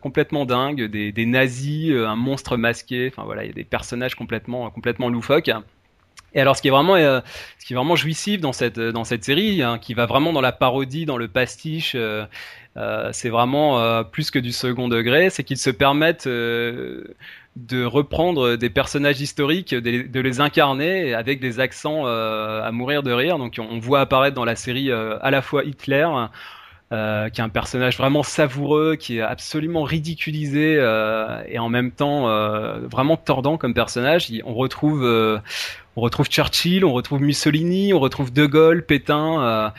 complètement 0.00 0.44
dingues, 0.44 0.84
des, 0.84 1.10
des 1.10 1.26
nazis, 1.26 1.92
un 1.92 2.14
monstre 2.14 2.56
masqué, 2.56 3.10
enfin 3.12 3.24
voilà, 3.24 3.42
il 3.42 3.48
y 3.48 3.50
a 3.50 3.54
des 3.54 3.64
personnages 3.64 4.14
complètement 4.14 4.70
complètement 4.70 5.08
loufoques. 5.08 5.50
Et 6.34 6.40
alors, 6.40 6.56
ce 6.56 6.62
qui 6.62 6.68
est 6.68 6.70
vraiment, 6.70 6.96
ce 6.96 7.66
qui 7.66 7.72
est 7.72 7.76
vraiment 7.76 7.96
jouissif 7.96 8.40
dans 8.40 8.52
cette 8.52 8.80
dans 8.80 9.04
cette 9.04 9.24
série, 9.24 9.62
hein, 9.62 9.78
qui 9.78 9.94
va 9.94 10.06
vraiment 10.06 10.32
dans 10.32 10.40
la 10.40 10.52
parodie, 10.52 11.04
dans 11.04 11.18
le 11.18 11.28
pastiche, 11.28 11.96
c'est 13.12 13.28
vraiment 13.28 14.04
plus 14.04 14.30
que 14.30 14.38
du 14.38 14.52
second 14.52 14.88
degré, 14.88 15.30
c'est 15.30 15.44
qu'ils 15.44 15.58
se 15.58 15.70
permettent 15.70 16.28
de 17.56 17.84
reprendre 17.84 18.56
des 18.56 18.70
personnages 18.70 19.20
historiques, 19.20 19.74
de, 19.74 20.20
les 20.20 20.40
incarner 20.40 21.14
avec 21.14 21.40
des 21.40 21.60
accents 21.60 22.06
euh, 22.06 22.62
à 22.62 22.72
mourir 22.72 23.02
de 23.02 23.12
rire. 23.12 23.38
Donc 23.38 23.58
on 23.58 23.78
voit 23.78 24.00
apparaître 24.00 24.34
dans 24.34 24.44
la 24.44 24.56
série 24.56 24.90
euh, 24.90 25.18
à 25.20 25.30
la 25.30 25.42
fois 25.42 25.64
Hitler, 25.64 26.08
euh, 26.92 27.28
qui 27.30 27.40
est 27.40 27.44
un 27.44 27.48
personnage 27.48 27.96
vraiment 27.96 28.22
savoureux, 28.22 28.96
qui 28.96 29.18
est 29.18 29.22
absolument 29.22 29.82
ridiculisé 29.82 30.74
et 31.48 31.58
en 31.58 31.68
même 31.68 31.90
temps 31.90 32.26
vraiment 32.88 33.16
tordant 33.16 33.56
comme 33.56 33.74
personnage. 33.74 34.30
On 34.44 34.54
retrouve, 34.54 35.02
on 35.96 36.00
retrouve 36.00 36.26
Churchill, 36.26 36.84
on 36.84 36.92
retrouve 36.92 37.22
Mussolini, 37.22 37.92
on 37.92 38.00
retrouve 38.00 38.32
De 38.32 38.46
Gaulle, 38.46 38.84
Pétain. 38.84 39.72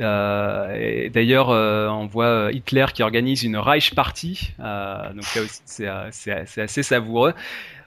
Euh, 0.00 1.08
D'ailleurs, 1.10 1.50
euh, 1.50 1.88
on 1.88 2.06
voit 2.06 2.24
euh, 2.24 2.52
Hitler 2.52 2.86
qui 2.94 3.02
organise 3.02 3.42
une 3.42 3.56
Reich 3.56 3.94
Party. 3.94 4.52
Euh, 4.60 5.12
donc 5.12 5.24
là 5.34 5.42
aussi, 5.42 5.60
c'est 6.12 6.62
assez 6.62 6.82
savoureux. 6.82 7.34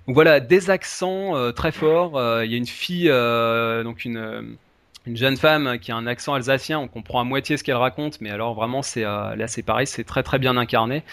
Donc 0.07 0.15
voilà, 0.15 0.39
des 0.39 0.69
accents 0.69 1.51
très 1.53 1.71
forts. 1.71 2.21
Il 2.43 2.51
y 2.51 2.55
a 2.55 2.57
une 2.57 2.67
fille, 2.67 3.07
donc 3.07 4.03
une 4.05 4.57
une 5.05 5.17
jeune 5.17 5.37
femme 5.37 5.79
qui 5.79 5.91
a 5.91 5.95
un 5.95 6.07
accent 6.07 6.33
alsacien, 6.33 6.79
on 6.79 6.87
comprend 6.87 7.19
à 7.19 7.23
moitié 7.23 7.57
ce 7.57 7.63
qu'elle 7.63 7.75
raconte, 7.75 8.21
mais 8.21 8.29
alors 8.29 8.53
vraiment 8.53 8.81
c'est 8.81 9.03
là 9.03 9.47
c'est 9.47 9.63
pareil, 9.63 9.87
c'est 9.87 10.03
très 10.03 10.23
très 10.23 10.39
bien 10.39 10.57
incarné. 10.57 11.03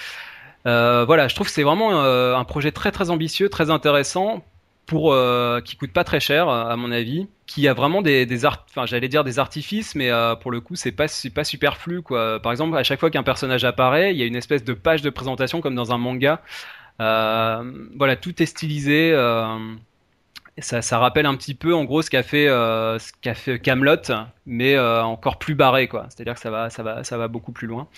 Euh, 0.67 1.05
voilà, 1.07 1.29
je 1.29 1.35
trouve 1.35 1.47
que 1.47 1.53
c'est 1.53 1.63
vraiment 1.63 2.01
un 2.03 2.45
projet 2.45 2.73
très 2.73 2.93
très 2.93 3.11
ambitieux, 3.11 3.49
très 3.49 3.71
intéressant 3.71 4.45
pour 4.91 5.13
euh, 5.13 5.61
qui 5.61 5.77
coûte 5.77 5.93
pas 5.93 6.03
très 6.03 6.19
cher 6.19 6.49
à 6.49 6.75
mon 6.77 6.91
avis, 6.91 7.29
qui 7.47 7.69
a 7.69 7.75
vraiment 7.75 8.03
des, 8.03 8.27
des 8.27 8.45
art, 8.45 8.67
enfin 8.69 8.87
j'allais 8.87 9.09
dire 9.09 9.23
des 9.23 9.39
artifices, 9.39 9.95
mais 9.95 10.11
euh, 10.11 10.35
pour 10.35 10.51
le 10.51 10.61
coup 10.61 10.75
c'est 10.75 10.91
pas 10.91 11.07
pas 11.33 11.45
superflu 11.45 12.03
quoi. 12.03 12.41
Par 12.43 12.51
exemple, 12.51 12.77
à 12.77 12.83
chaque 12.83 12.99
fois 12.99 13.09
qu'un 13.09 13.23
personnage 13.23 13.65
apparaît, 13.65 14.13
il 14.13 14.19
y 14.19 14.23
a 14.23 14.27
une 14.27 14.35
espèce 14.35 14.65
de 14.65 14.73
page 14.75 15.01
de 15.03 15.11
présentation 15.11 15.61
comme 15.61 15.77
dans 15.77 15.93
un 15.93 15.99
manga. 15.99 16.43
Euh, 17.01 17.73
voilà, 17.97 18.17
tout 18.17 18.43
est 18.43 18.47
stylisé. 18.47 19.13
Euh, 20.59 20.81
ça, 20.83 20.99
rappelle 20.99 21.27
un 21.27 21.37
petit 21.37 21.55
peu 21.55 21.75
en 21.75 21.85
gros 21.85 22.03
ce 22.03 22.11
qu'a 22.11 22.23
fait 22.23 22.49
euh, 22.49 22.99
Camelot, 23.63 23.97
mais 24.47 24.79
encore 24.79 25.39
plus 25.39 25.55
barré 25.55 25.89
quoi. 25.89 26.07
C'est-à-dire 26.09 26.35
que 26.35 26.41
ça 26.41 26.51
va 26.51 26.71
ça 26.71 26.83
va 26.83 27.05
ça 27.05 27.17
va 27.17 27.29
beaucoup 27.29 27.53
plus 27.53 27.67
loin. 27.67 27.89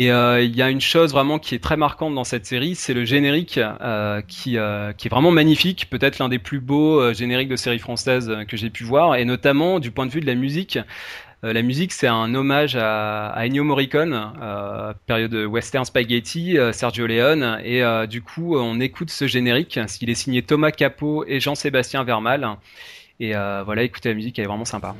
Et 0.00 0.12
euh, 0.12 0.40
il 0.40 0.54
y 0.54 0.62
a 0.62 0.70
une 0.70 0.80
chose 0.80 1.10
vraiment 1.10 1.40
qui 1.40 1.56
est 1.56 1.58
très 1.58 1.76
marquante 1.76 2.14
dans 2.14 2.22
cette 2.22 2.46
série, 2.46 2.76
c'est 2.76 2.94
le 2.94 3.04
générique 3.04 3.58
euh, 3.58 4.22
qui, 4.22 4.56
euh, 4.56 4.92
est 4.92 5.08
vraiment 5.08 5.32
magnifique, 5.32 5.90
peut-être 5.90 6.20
l'un 6.20 6.28
des 6.28 6.38
plus 6.38 6.60
beaux 6.60 7.12
génériques 7.12 7.48
de 7.48 7.56
séries 7.56 7.80
françaises 7.80 8.32
que 8.46 8.56
j'ai 8.56 8.70
pu 8.70 8.84
voir, 8.84 9.16
et 9.16 9.24
notamment 9.24 9.80
du 9.80 9.90
point 9.90 10.06
de 10.06 10.12
vue 10.12 10.20
de 10.20 10.26
la 10.26 10.36
musique. 10.36 10.78
La 11.42 11.62
musique, 11.62 11.92
c'est 11.92 12.08
un 12.08 12.34
hommage 12.34 12.76
à, 12.76 13.28
à 13.28 13.46
Ennio 13.46 13.64
Morricone, 13.64 14.32
période 15.06 15.34
western 15.34 15.84
spaghetti, 15.84 16.56
Sergio 16.72 17.06
Leone, 17.06 17.60
et 17.64 17.82
du 18.08 18.22
coup, 18.22 18.56
on 18.56 18.80
écoute 18.80 19.10
ce 19.10 19.26
générique, 19.26 19.78
il 20.00 20.10
est 20.10 20.14
signé 20.14 20.42
Thomas 20.42 20.70
Capot 20.70 21.24
et 21.26 21.40
Jean-Sébastien 21.40 22.04
Vermal. 22.04 22.56
Et 23.20 23.32
voilà, 23.32 23.82
écoutez 23.82 24.08
la 24.08 24.14
musique, 24.14 24.38
elle 24.38 24.46
est 24.46 24.48
vraiment 24.48 24.64
sympa. 24.64 24.94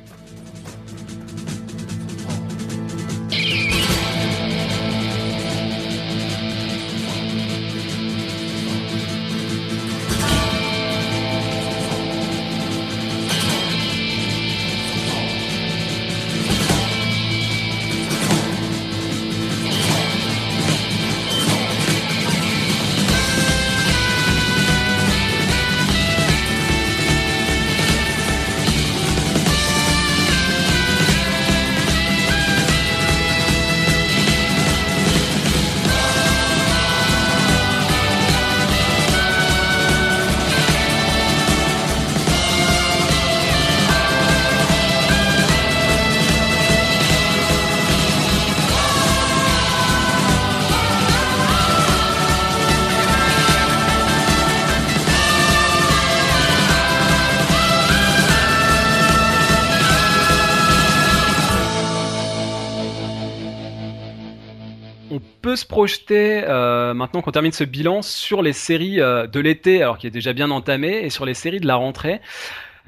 Se 65.55 65.65
projeter, 65.65 66.43
euh, 66.47 66.93
maintenant 66.93 67.21
qu'on 67.21 67.31
termine 67.31 67.51
ce 67.51 67.63
bilan, 67.63 68.01
sur 68.01 68.41
les 68.41 68.53
séries 68.53 69.01
euh, 69.01 69.27
de 69.27 69.39
l'été, 69.39 69.81
alors 69.81 69.97
qui 69.97 70.07
est 70.07 70.11
déjà 70.11 70.33
bien 70.33 70.51
entamé, 70.51 71.01
et 71.03 71.09
sur 71.09 71.25
les 71.25 71.33
séries 71.33 71.59
de 71.59 71.67
la 71.67 71.75
rentrée. 71.75 72.21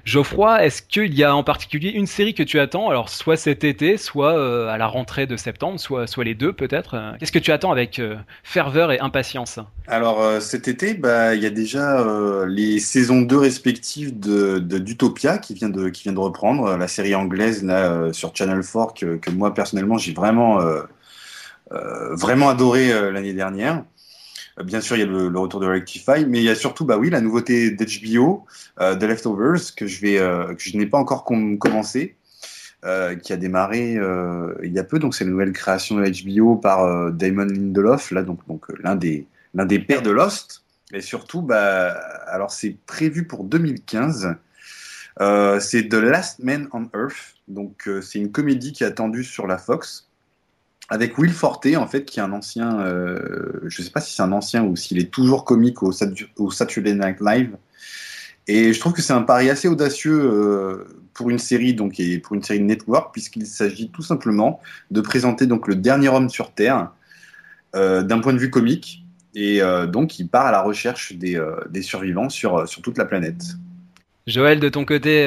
Geoffroy, 0.03 0.65
est-ce 0.65 0.81
qu'il 0.81 1.13
y 1.13 1.23
a 1.23 1.35
en 1.35 1.43
particulier 1.43 1.89
une 1.89 2.07
série 2.07 2.33
que 2.33 2.41
tu 2.41 2.59
attends? 2.59 2.89
Alors, 2.89 3.09
soit 3.09 3.37
cet 3.37 3.63
été, 3.63 3.97
soit 3.97 4.35
euh, 4.35 4.67
à 4.67 4.79
la 4.79 4.87
rentrée 4.87 5.27
de 5.27 5.35
septembre, 5.35 5.79
soit, 5.79 6.23
les 6.23 6.33
deux 6.33 6.53
peut-être. 6.53 6.99
Qu'est-ce 7.19 7.31
que 7.31 7.37
tu 7.37 7.51
attends 7.51 7.71
avec 7.71 8.01
ferveur 8.43 8.91
et 8.91 8.99
impatience? 8.99 9.59
Alors, 9.85 10.41
cet 10.41 10.67
été, 10.67 10.95
bah, 10.95 11.35
il 11.35 11.43
y 11.43 11.45
a 11.45 11.51
déjà 11.51 12.03
les 12.47 12.79
saisons 12.79 13.21
2 13.21 13.37
respectives 13.37 14.19
d'Utopia 14.19 15.37
qui 15.37 15.53
vient 15.53 15.69
de, 15.69 15.89
qui 15.89 16.09
vient 16.09 16.19
reprendre, 16.19 16.77
la 16.77 16.87
série 16.87 17.13
anglaise 17.13 17.63
sur 18.11 18.35
Channel 18.35 18.61
4 18.61 18.95
que, 18.95 19.17
que 19.17 19.29
moi 19.29 19.53
personnellement 19.53 19.99
j'ai 19.99 20.13
vraiment, 20.13 20.59
vraiment 22.13 22.49
adoré 22.49 23.11
l'année 23.11 23.33
dernière. 23.33 23.83
Euh, 24.59 24.63
bien 24.63 24.81
sûr, 24.81 24.95
il 24.95 24.99
y 24.99 25.03
a 25.03 25.05
le, 25.05 25.37
retour 25.37 25.59
de 25.59 25.67
Rectify, 25.67 26.25
mais 26.27 26.39
il 26.39 26.43
y 26.43 26.49
a 26.49 26.55
surtout, 26.55 26.85
bah 26.85 26.97
oui, 26.97 27.09
la 27.09 27.21
nouveauté 27.21 27.71
d'HBO, 27.71 28.45
euh, 28.79 28.95
The 28.95 29.03
Leftovers, 29.03 29.75
que 29.75 29.87
je 29.87 30.01
vais, 30.01 30.17
euh, 30.19 30.53
que 30.53 30.61
je 30.61 30.77
n'ai 30.77 30.85
pas 30.85 30.97
encore 30.97 31.23
commencé, 31.23 32.15
qui 33.21 33.31
a 33.31 33.37
démarré 33.37 33.99
il 34.63 34.73
y 34.73 34.79
a 34.79 34.83
peu. 34.83 34.97
Donc, 34.97 35.13
c'est 35.13 35.23
la 35.23 35.29
nouvelle 35.29 35.53
création 35.53 35.97
de 35.97 36.23
HBO 36.23 36.55
par 36.55 37.11
Damon 37.11 37.45
Lindelof, 37.45 38.09
là, 38.09 38.23
donc, 38.23 38.39
donc 38.47 38.65
l'un 38.81 38.95
des, 38.95 39.27
l'un 39.53 39.65
des 39.65 39.77
pères 39.77 40.01
de 40.01 40.09
Lost. 40.09 40.63
Et 40.91 41.01
surtout, 41.01 41.43
bah, 41.43 41.91
alors 42.27 42.51
c'est 42.51 42.75
prévu 42.87 43.27
pour 43.27 43.43
2015. 43.43 44.35
c'est 45.59 45.89
The 45.89 45.93
Last 45.93 46.39
Man 46.39 46.69
on 46.73 46.89
Earth, 46.95 47.35
donc 47.47 47.87
c'est 48.01 48.17
une 48.17 48.31
comédie 48.31 48.73
qui 48.73 48.83
est 48.83 48.87
attendue 48.87 49.23
sur 49.23 49.45
la 49.45 49.59
Fox 49.59 50.10
avec 50.91 51.17
Will 51.17 51.31
Forte, 51.31 51.67
en 51.77 51.87
fait, 51.87 52.03
qui 52.03 52.19
est 52.19 52.21
un 52.21 52.33
ancien, 52.33 52.81
euh, 52.81 53.61
je 53.65 53.81
ne 53.81 53.85
sais 53.85 53.91
pas 53.91 54.01
si 54.01 54.13
c'est 54.13 54.21
un 54.21 54.33
ancien 54.33 54.65
ou 54.65 54.75
s'il 54.75 54.99
est 54.99 55.09
toujours 55.09 55.45
comique 55.45 55.81
au, 55.83 55.93
Saturday 55.93 56.93
Night 56.93 57.21
Live. 57.21 57.55
Et 58.47 58.73
je 58.73 58.79
trouve 58.81 58.91
que 58.91 59.01
c'est 59.01 59.13
un 59.13 59.21
pari 59.21 59.49
assez 59.49 59.69
audacieux 59.69 60.19
euh, 60.21 60.85
pour 61.13 61.29
une 61.29 61.39
série, 61.39 61.73
donc, 61.73 61.97
et 62.01 62.19
pour 62.19 62.35
une 62.35 62.43
série 62.43 62.59
de 62.59 62.65
network, 62.65 63.13
puisqu'il 63.13 63.45
s'agit 63.45 63.89
tout 63.89 64.01
simplement 64.01 64.59
de 64.91 64.99
présenter 64.99 65.45
donc 65.45 65.69
le 65.69 65.75
dernier 65.75 66.09
homme 66.09 66.29
sur 66.29 66.51
Terre 66.51 66.91
euh, 67.73 68.03
d'un 68.03 68.19
point 68.19 68.33
de 68.33 68.39
vue 68.39 68.49
comique, 68.49 69.05
et 69.33 69.61
donc 69.87 70.19
il 70.19 70.27
part 70.27 70.47
à 70.47 70.51
la 70.51 70.61
recherche 70.61 71.13
des, 71.13 71.39
survivants 71.81 72.27
sur, 72.27 72.67
sur 72.67 72.81
toute 72.81 72.97
la 72.97 73.05
planète. 73.05 73.55
Joël, 74.27 74.59
de 74.59 74.67
ton 74.67 74.83
côté, 74.83 75.21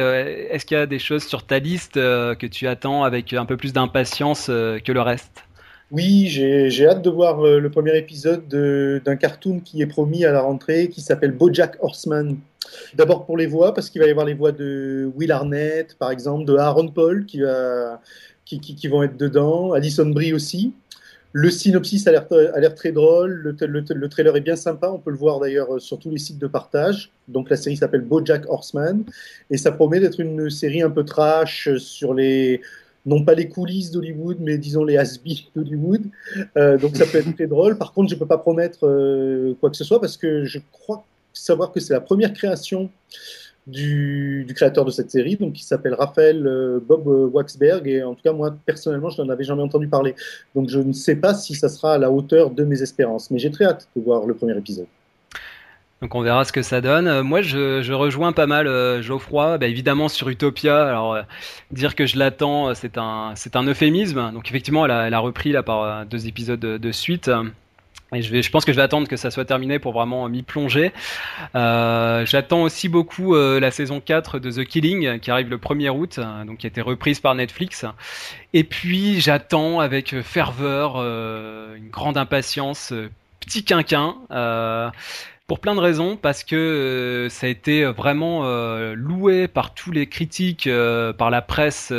est-ce 0.51 0.67
qu'il 0.67 0.77
y 0.77 0.81
a 0.81 0.85
des 0.85 0.99
choses 0.99 1.25
sur 1.25 1.47
ta 1.47 1.59
liste 1.59 1.95
que 1.95 2.47
tu 2.47 2.67
attends 2.67 3.03
avec 3.03 3.33
un 3.33 3.47
peu 3.47 3.57
plus 3.57 3.73
d'impatience 3.73 4.49
que 4.49 4.93
le 4.93 5.01
reste? 5.01 5.45
Oui, 5.91 6.27
j'ai 6.29 6.87
hâte 6.87 7.03
de 7.03 7.11
voir 7.11 7.45
euh, 7.45 7.61
le 7.61 7.71
premier 7.71 7.97
épisode 7.97 8.49
d'un 8.49 9.17
cartoon 9.17 9.61
qui 9.61 9.83
est 9.83 9.87
promis 9.87 10.25
à 10.25 10.33
la 10.33 10.41
rentrée, 10.41 10.89
qui 10.89 11.01
s'appelle 11.01 11.33
BoJack 11.33 11.77
Horseman. 11.81 12.37
D'abord 12.95 13.27
pour 13.27 13.37
les 13.37 13.47
voix, 13.47 13.75
parce 13.75 13.91
qu'il 13.91 14.01
va 14.01 14.09
y 14.09 14.11
avoir 14.11 14.27
les 14.27 14.35
voix 14.35 14.51
de 14.51 15.11
Will 15.15 15.31
Arnett, 15.31 15.95
par 15.99 16.11
exemple, 16.11 16.47
de 16.47 16.57
Aaron 16.57 16.89
Paul, 16.89 17.27
qui, 17.27 17.41
va, 17.41 18.01
qui, 18.45 18.61
qui, 18.61 18.89
vont 18.89 19.03
être 19.03 19.17
dedans, 19.17 19.73
Alison 19.73 20.07
Brie 20.07 20.33
aussi. 20.33 20.73
Le 21.33 21.51
synopsis 21.51 22.07
a 22.07 22.13
l'air 22.13 22.75
très 22.75 22.93
drôle, 22.93 23.33
le, 23.33 23.85
le, 23.95 24.09
trailer 24.09 24.37
est 24.37 24.41
bien 24.41 24.57
sympa, 24.57 24.89
on 24.89 24.99
peut 24.99 25.11
le 25.11 25.17
voir 25.17 25.41
d'ailleurs 25.41 25.81
sur 25.81 25.99
tous 25.99 26.11
les 26.11 26.19
sites 26.19 26.39
de 26.39 26.47
partage. 26.47 27.11
Donc 27.29 27.51
la 27.51 27.57
série 27.57 27.77
s'appelle 27.77 28.03
BoJack 28.03 28.49
Horseman, 28.49 29.05
et 29.51 29.59
ça 29.59 29.73
promet 29.73 30.01
d'être 30.01 30.21
une 30.21 30.49
série 30.49 30.81
un 30.81 30.91
peu 30.91 31.05
trash 31.05 31.69
sur 31.77 32.15
les 32.15 32.63
non 33.07 33.25
pas 33.25 33.35
les 33.35 33.49
coulisses 33.49 33.91
d'Hollywood, 33.91 34.39
mais 34.41 34.59
disons 34.59 34.85
les 34.85 34.97
has 34.97 35.19
d'Hollywood. 35.55 36.03
Euh, 36.57 36.79
donc 36.79 36.97
ça 36.97 37.05
peut 37.07 37.19
être 37.19 37.35
très 37.35 37.47
drôle. 37.47 37.77
Par 37.77 37.93
contre, 37.93 38.11
je 38.11 38.15
ne 38.15 38.19
peux 38.19 38.27
pas 38.27 38.39
promettre 38.39 38.87
euh, 38.87 39.55
quoi 39.61 39.71
que 39.71 39.77
ce 39.77 39.85
soit 39.85 40.01
parce 40.01 40.17
que 40.17 40.45
je 40.45 40.59
crois 40.73 41.05
savoir 41.33 41.73
que 41.73 41.81
c'est 41.81 41.93
la 41.93 42.01
première 42.01 42.33
création 42.33 42.91
du, 43.67 44.47
créateur 44.55 44.85
de 44.85 44.91
cette 44.91 45.11
série, 45.11 45.37
donc 45.37 45.55
qui 45.55 45.65
s'appelle 45.65 45.95
Raphaël 45.95 46.47
euh, 46.47 46.81
Bob 46.81 47.07
Waxberg. 47.07 47.87
Et 47.89 48.03
en 48.03 48.15
tout 48.15 48.23
cas, 48.23 48.33
moi, 48.33 48.57
personnellement, 48.65 49.11
je 49.11 49.21
n'en 49.21 49.29
avais 49.29 49.45
jamais 49.45 49.63
entendu 49.63 49.89
parler. 49.89 50.15
Donc 50.55 50.69
je 50.69 50.81
ne 50.81 50.93
sais 50.93 51.17
pas 51.17 51.35
si 51.35 51.55
ça 51.55 51.69
sera 51.69 51.95
à 51.95 51.99
la 51.99 52.11
hauteur 52.11 52.51
de 52.51 52.65
mes 52.65 52.83
espérances. 52.83 53.31
Mais 53.31 53.39
j'ai 53.39 53.51
très 53.51 53.65
hâte 53.65 53.89
de 53.97 54.03
voir 54.03 54.27
le 54.27 54.35
premier 54.35 54.57
épisode. 54.57 54.87
Donc 56.05 56.15
on 56.15 56.21
verra 56.21 56.45
ce 56.45 56.53
que 56.53 56.61
ça 56.61 56.83
donne. 56.83 57.09
Euh, 57.09 57.23
moi, 57.23 57.41
je, 57.41 57.91
rejoins 57.95 58.33
pas 58.33 58.47
mal 58.47 58.67
euh, 58.67 59.01
Geoffroy, 59.01 59.57
bah, 59.57 59.67
évidemment 59.69 60.09
sur 60.09 60.29
Utopia. 60.29 60.87
Alors 60.87 61.15
euh, 61.15 61.23
dire 61.71 61.95
que 61.95 62.05
je 62.05 62.19
l'attends, 62.19 62.75
c'est 62.75 62.99
un 62.99 63.67
euphémisme. 63.67 64.31
Donc 64.33 64.47
effectivement, 64.51 64.85
elle 64.85 65.15
a, 65.15 65.19
repris 65.19 65.51
là 65.51 65.63
par 65.63 66.05
deux 66.05 66.27
épisodes 66.27 66.61
de, 66.61 66.93
suite. 66.93 67.31
Et 68.13 68.21
je 68.21 68.51
pense 68.51 68.67
que 68.67 68.73
je 68.73 68.77
vais 68.77 68.83
attendre 68.83 69.09
que 69.09 69.17
ça 69.17 69.31
soit 69.31 69.47
terminé 69.47 69.79
pour 69.79 69.95
vraiment 69.95 70.29
m'y 70.29 70.43
plonger. 70.43 70.93
J'attends 71.55 72.65
aussi 72.65 72.91
beaucoup 72.91 73.35
la 73.35 73.71
saison 73.71 74.03
4 74.05 74.39
de 74.41 74.51
The 74.51 74.67
Killing 74.67 75.21
qui 75.21 75.31
arrive 75.31 75.49
le 75.49 75.57
1er 75.57 75.89
août, 75.89 76.21
donc 76.47 76.59
qui 76.59 76.67
a 76.67 76.69
été 76.69 76.83
reprise 76.83 77.21
par 77.21 77.35
Netflix. 77.35 77.87
Et 78.53 78.63
puis 78.63 79.23
j'attends 79.23 79.81
avec 79.81 80.21
ferveur, 80.21 80.99
une 80.99 81.89
grande 81.89 82.19
impatience, 82.19 82.93
Petit 83.41 83.65
Quinquin 83.65 84.17
pour 85.47 85.61
plein 85.61 85.75
de 85.75 85.81
raisons, 85.81 86.17
parce 86.17 86.43
que 86.43 86.57
euh, 86.57 87.29
ça 87.29 87.47
a 87.47 87.51
été 87.51 87.85
vraiment 87.85 88.43
euh, 88.45 88.95
loué 88.95 89.47
par 89.47 89.75
tous 89.75 89.93
les 89.93 90.07
critiques, 90.07 90.67
euh, 90.67 91.13
par 91.13 91.31
la 91.31 91.43
presse 91.43 91.93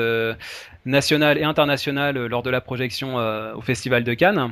nationale 0.86 1.38
et 1.38 1.44
internationale 1.44 2.26
lors 2.26 2.44
de 2.44 2.50
la 2.50 2.62
projection 2.62 3.16
au 3.56 3.62
Festival 3.62 4.04
de 4.04 4.14
Cannes. 4.14 4.52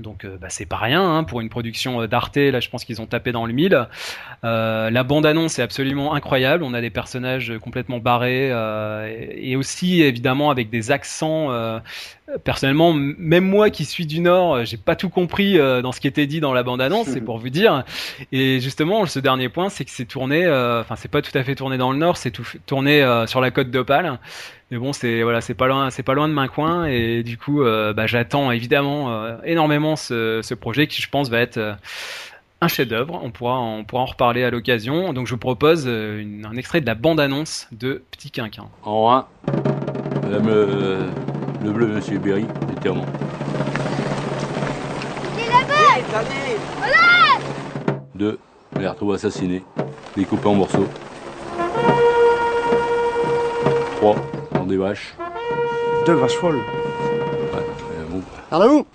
Donc 0.00 0.26
bah, 0.40 0.48
c'est 0.48 0.66
pas 0.66 0.76
rien 0.76 1.02
hein, 1.02 1.24
pour 1.24 1.40
une 1.40 1.48
production 1.48 2.06
d'Arte. 2.06 2.36
Là, 2.36 2.60
je 2.60 2.68
pense 2.68 2.84
qu'ils 2.84 3.02
ont 3.02 3.06
tapé 3.06 3.32
dans 3.32 3.46
le 3.46 3.52
mille. 3.52 3.86
la 4.42 5.02
bande-annonce 5.02 5.58
est 5.58 5.62
absolument 5.62 6.14
incroyable. 6.14 6.62
On 6.62 6.72
a 6.72 6.80
des 6.80 6.90
personnages 6.90 7.52
complètement 7.60 7.98
barrés 7.98 8.50
et, 9.34 9.56
aussi 9.56 10.02
évidemment 10.02 10.50
avec 10.50 10.70
des 10.70 10.90
accents 10.90 11.50
personnellement, 12.44 12.92
même 12.92 13.44
moi 13.44 13.70
qui 13.70 13.84
suis 13.84 14.06
du 14.06 14.20
Nord, 14.20 14.54
euh, 14.54 14.64
j'ai 14.64 14.76
pas 14.76 14.96
tout 14.96 15.08
compris 15.08 15.58
euh, 15.58 15.80
dans 15.80 15.92
ce 15.92 16.00
qui 16.00 16.06
était 16.06 16.26
dit 16.26 16.40
dans 16.40 16.52
la 16.52 16.62
bande-annonce, 16.62 17.08
c'est 17.08 17.20
pour 17.24 17.38
vous 17.38 17.48
dire. 17.48 17.84
Et 18.32 18.60
justement, 18.60 19.06
ce 19.06 19.18
dernier 19.18 19.48
point, 19.48 19.70
c'est 19.70 19.84
que 19.84 19.90
c'est 19.90 20.04
tourné, 20.04 20.44
euh, 20.44 20.80
enfin, 20.80 20.96
c'est 20.96 21.10
pas 21.10 21.22
tout 21.22 21.36
à 21.36 21.42
fait 21.42 21.54
tourné 21.54 21.78
dans 21.78 21.92
le 21.92 21.98
Nord, 21.98 22.16
c'est 22.16 22.32
tourné 22.66 23.24
sur 23.26 23.40
la 23.40 23.50
côte 23.50 23.70
d'Opale. 23.70 24.18
Mais 24.70 24.76
bon, 24.76 24.92
c'est 24.92 25.22
voilà, 25.22 25.40
c'est 25.40 25.54
pas 25.54 25.66
loin, 25.66 25.90
c'est 25.90 26.02
pas 26.02 26.12
loin 26.12 26.28
de 26.28 26.34
main 26.34 26.48
coin, 26.48 26.84
et 26.84 27.22
du 27.22 27.38
coup, 27.38 27.62
bah, 27.62 28.06
j'attends 28.06 28.50
évidemment 28.50 29.40
énormément 29.44 29.96
ce, 29.96 30.40
ce, 30.42 30.54
projet 30.54 30.86
qui, 30.86 31.00
je 31.00 31.08
pense, 31.08 31.30
va 31.30 31.40
être 31.40 31.76
un 32.60 32.68
chef-d'œuvre. 32.68 33.18
On 33.22 33.30
pourra, 33.30 33.58
on 33.60 33.84
pourra 33.84 34.02
en 34.02 34.06
reparler 34.06 34.44
à 34.44 34.50
l'occasion. 34.50 35.14
Donc, 35.14 35.26
je 35.26 35.32
vous 35.32 35.38
propose 35.38 35.88
un 35.88 36.56
extrait 36.56 36.82
de 36.82 36.86
la 36.86 36.94
bande-annonce 36.94 37.68
de 37.72 38.02
Petit 38.10 38.30
Quinquin. 38.30 38.68
En 38.82 39.10
1, 39.10 39.26
Madame 40.22 41.27
le 41.62 41.70
bleu, 41.72 41.86
monsieur 41.86 42.18
Berry, 42.18 42.46
éternellement. 42.72 43.06
Il 45.36 45.42
est 45.44 45.48
là-bas 45.48 46.24
Voilà 46.78 47.44
Deux, 48.14 48.38
on 48.76 48.80
les 48.80 48.88
retrouve 48.88 49.14
assassinés, 49.14 49.64
découpés 50.16 50.48
en 50.48 50.54
morceaux. 50.54 50.86
Trois, 53.96 54.16
dans 54.52 54.64
des 54.64 54.76
vaches. 54.76 55.14
Deux 56.06 56.14
vaches 56.14 56.36
folles 56.36 56.56
Ouais, 56.56 57.64
bon. 58.08 58.22
vous 58.68 58.86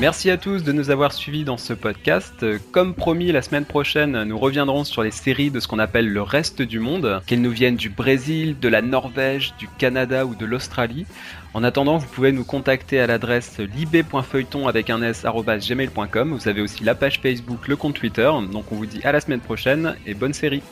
Merci 0.00 0.30
à 0.30 0.36
tous 0.36 0.62
de 0.62 0.70
nous 0.70 0.90
avoir 0.90 1.12
suivis 1.12 1.42
dans 1.42 1.56
ce 1.56 1.72
podcast. 1.72 2.46
Comme 2.70 2.94
promis, 2.94 3.32
la 3.32 3.42
semaine 3.42 3.64
prochaine, 3.64 4.22
nous 4.22 4.38
reviendrons 4.38 4.84
sur 4.84 5.02
les 5.02 5.10
séries 5.10 5.50
de 5.50 5.58
ce 5.58 5.66
qu'on 5.66 5.80
appelle 5.80 6.08
le 6.08 6.22
reste 6.22 6.62
du 6.62 6.78
monde, 6.78 7.20
qu'elles 7.26 7.40
nous 7.40 7.50
viennent 7.50 7.74
du 7.74 7.88
Brésil, 7.88 8.56
de 8.60 8.68
la 8.68 8.80
Norvège, 8.80 9.54
du 9.58 9.66
Canada 9.66 10.24
ou 10.24 10.36
de 10.36 10.46
l'Australie. 10.46 11.04
En 11.52 11.64
attendant, 11.64 11.98
vous 11.98 12.06
pouvez 12.06 12.30
nous 12.30 12.44
contacter 12.44 13.00
à 13.00 13.08
l'adresse 13.08 13.58
libé.feuilleton 13.58 14.68
avec 14.68 14.88
un 14.88 15.02
s 15.02 15.26
gmail.com. 15.26 16.32
Vous 16.32 16.48
avez 16.48 16.60
aussi 16.60 16.84
la 16.84 16.94
page 16.94 17.18
Facebook, 17.20 17.66
le 17.66 17.74
compte 17.74 17.94
Twitter. 17.94 18.30
Donc 18.52 18.70
on 18.70 18.76
vous 18.76 18.86
dit 18.86 19.00
à 19.02 19.10
la 19.10 19.20
semaine 19.20 19.40
prochaine 19.40 19.96
et 20.06 20.14
bonne 20.14 20.32
série. 20.32 20.62